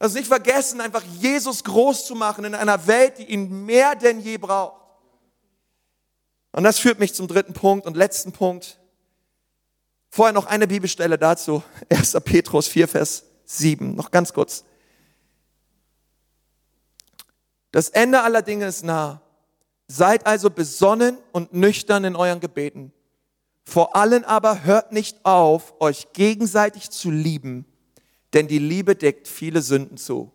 [0.03, 4.21] Uns nicht vergessen, einfach Jesus groß zu machen in einer Welt, die ihn mehr denn
[4.21, 4.81] je braucht.
[6.53, 8.79] Und das führt mich zum dritten Punkt und letzten Punkt.
[10.09, 11.63] Vorher noch eine Bibelstelle dazu.
[11.91, 12.17] 1.
[12.25, 13.95] Petrus 4, Vers 7.
[13.95, 14.65] Noch ganz kurz.
[17.71, 19.21] Das Ende aller Dinge ist nah.
[19.87, 22.93] Seid also besonnen und nüchtern in euren Gebeten.
[23.65, 27.67] Vor allen aber hört nicht auf, euch gegenseitig zu lieben,
[28.33, 30.33] denn die Liebe deckt viele Sünden zu.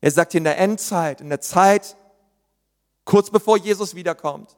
[0.00, 1.96] Er sagt in der Endzeit, in der Zeit,
[3.04, 4.56] kurz bevor Jesus wiederkommt,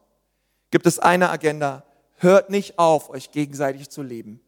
[0.70, 1.84] gibt es eine Agenda.
[2.16, 4.40] Hört nicht auf, euch gegenseitig zu lieben.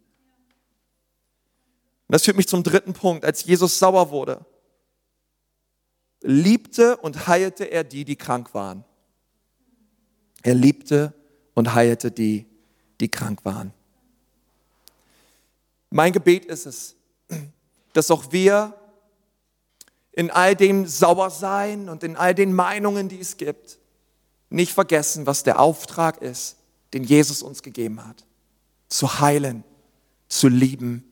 [2.08, 3.24] Und das führt mich zum dritten Punkt.
[3.24, 4.44] Als Jesus sauer wurde,
[6.20, 8.84] liebte und heilte er die, die krank waren.
[10.42, 11.14] Er liebte
[11.54, 12.46] und heilte die,
[13.00, 13.72] die krank waren.
[15.90, 16.96] Mein Gebet ist es,
[17.92, 18.74] dass auch wir
[20.12, 23.78] in all dem Sauersein und in all den Meinungen, die es gibt,
[24.50, 26.56] nicht vergessen, was der Auftrag ist,
[26.92, 28.24] den Jesus uns gegeben hat.
[28.88, 29.64] Zu heilen,
[30.28, 31.04] zu lieben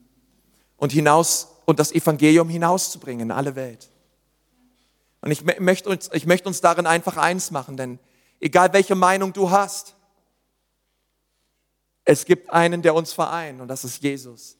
[0.77, 3.89] und hinaus und das Evangelium hinauszubringen in alle Welt.
[5.23, 7.99] Und ich möchte uns, ich möchte uns darin einfach eins machen, denn
[8.41, 9.95] egal welche Meinung du hast,
[12.05, 14.57] es gibt einen, der uns vereint und das ist Jesus.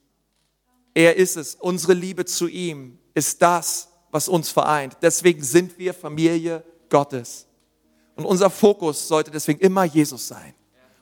[0.95, 1.55] Er ist es.
[1.55, 4.97] Unsere Liebe zu ihm ist das, was uns vereint.
[5.03, 7.47] Deswegen sind wir Familie Gottes.
[8.17, 10.55] Und unser Fokus sollte deswegen immer Jesus sein.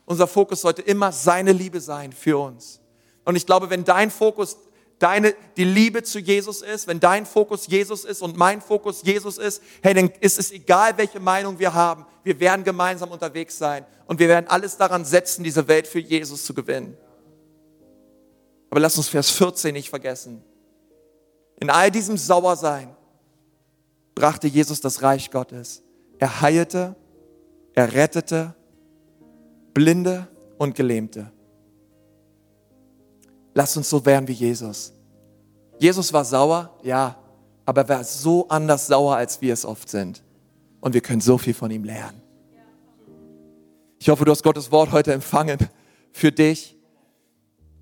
[0.05, 2.81] Unser Fokus sollte immer seine Liebe sein für uns.
[3.25, 4.57] Und ich glaube, wenn dein Fokus
[4.99, 9.39] deine, die Liebe zu Jesus ist, wenn dein Fokus Jesus ist und mein Fokus Jesus
[9.39, 12.07] ist, hey, dann ist es egal, welche Meinung wir haben.
[12.25, 16.45] Wir werden gemeinsam unterwegs sein und wir werden alles daran setzen, diese Welt für Jesus
[16.45, 16.97] zu gewinnen.
[18.71, 20.43] Aber lass uns Vers 14 nicht vergessen.
[21.61, 22.95] In all diesem Sauersein
[24.15, 25.83] brachte Jesus das Reich Gottes.
[26.19, 26.95] Er heilte,
[27.75, 28.55] er rettete
[29.75, 31.31] Blinde und Gelähmte.
[33.55, 34.93] Lass uns so werden wie Jesus.
[35.79, 37.17] Jesus war sauer, ja,
[37.65, 40.23] aber er war so anders sauer, als wir es oft sind.
[40.81, 42.21] Und wir können so viel von ihm lernen.
[43.99, 45.59] Ich hoffe, du hast Gottes Wort heute empfangen
[46.13, 46.77] für dich.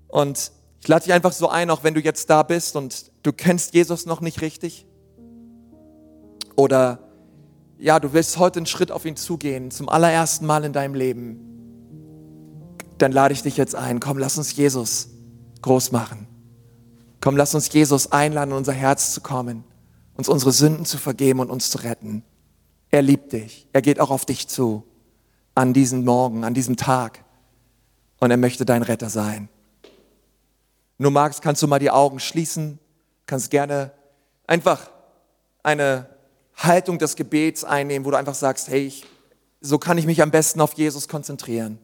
[0.07, 0.51] Und
[0.87, 3.73] ich lade dich einfach so ein, auch wenn du jetzt da bist und du kennst
[3.73, 4.85] Jesus noch nicht richtig.
[6.55, 6.99] Oder
[7.77, 11.41] ja, du willst heute einen Schritt auf ihn zugehen, zum allerersten Mal in deinem Leben.
[12.99, 13.99] Dann lade ich dich jetzt ein.
[13.99, 15.09] Komm, lass uns Jesus
[15.61, 16.25] groß machen.
[17.19, 19.65] Komm, lass uns Jesus einladen, in unser Herz zu kommen,
[20.15, 22.23] uns unsere Sünden zu vergeben und uns zu retten.
[22.91, 23.67] Er liebt dich.
[23.73, 24.85] Er geht auch auf dich zu.
[25.53, 27.25] An diesem Morgen, an diesem Tag.
[28.21, 29.49] Und er möchte dein Retter sein.
[30.97, 32.79] Wenn du magst, kannst du mal die Augen schließen,
[33.25, 33.91] kannst gerne
[34.47, 34.89] einfach
[35.61, 36.07] eine
[36.55, 39.05] Haltung des Gebets einnehmen, wo du einfach sagst, hey, ich,
[39.61, 41.77] so kann ich mich am besten auf Jesus konzentrieren.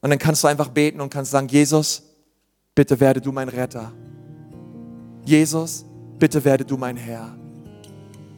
[0.00, 2.02] Und dann kannst du einfach beten und kannst sagen, Jesus,
[2.74, 3.92] bitte werde du mein Retter.
[5.24, 5.84] Jesus,
[6.18, 7.36] bitte werde du mein Herr.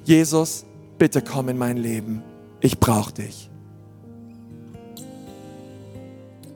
[0.04, 0.64] Jesus,
[0.98, 2.22] bitte komm in mein Leben.
[2.60, 3.50] ich brauche dich.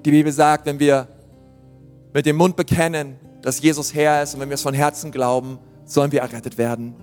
[0.05, 1.07] Die Bibel sagt, wenn wir
[2.13, 5.59] mit dem Mund bekennen, dass Jesus Herr ist und wenn wir es von Herzen glauben,
[5.85, 6.95] sollen wir errettet werden.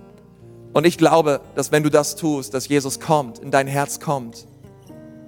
[0.72, 4.46] Und ich glaube, dass wenn du das tust, dass Jesus kommt, in dein Herz kommt,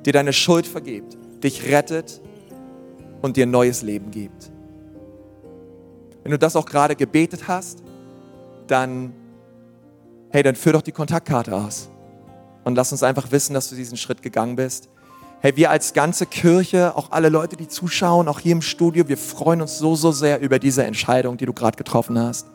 [0.07, 2.20] dir deine Schuld vergibt, dich rettet
[3.20, 4.51] und dir ein neues Leben gibt.
[6.22, 7.83] Wenn du das auch gerade gebetet hast,
[8.68, 9.12] dann,
[10.30, 11.89] hey, dann führ doch die Kontaktkarte aus
[12.64, 14.89] und lass uns einfach wissen, dass du diesen Schritt gegangen bist.
[15.45, 19.18] Hey, wir als ganze Kirche, auch alle Leute, die zuschauen, auch hier im Studio, wir
[19.18, 22.47] freuen uns so, so sehr über diese Entscheidung, die du gerade getroffen hast.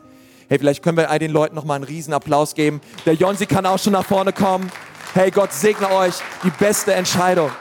[0.48, 2.80] Hey, vielleicht können wir all den Leuten nochmal einen riesen Applaus geben.
[3.06, 4.72] Der Jonsi kann auch schon nach vorne kommen.
[5.14, 6.14] Hey, Gott segne euch.
[6.46, 7.52] Die beste Entscheidung.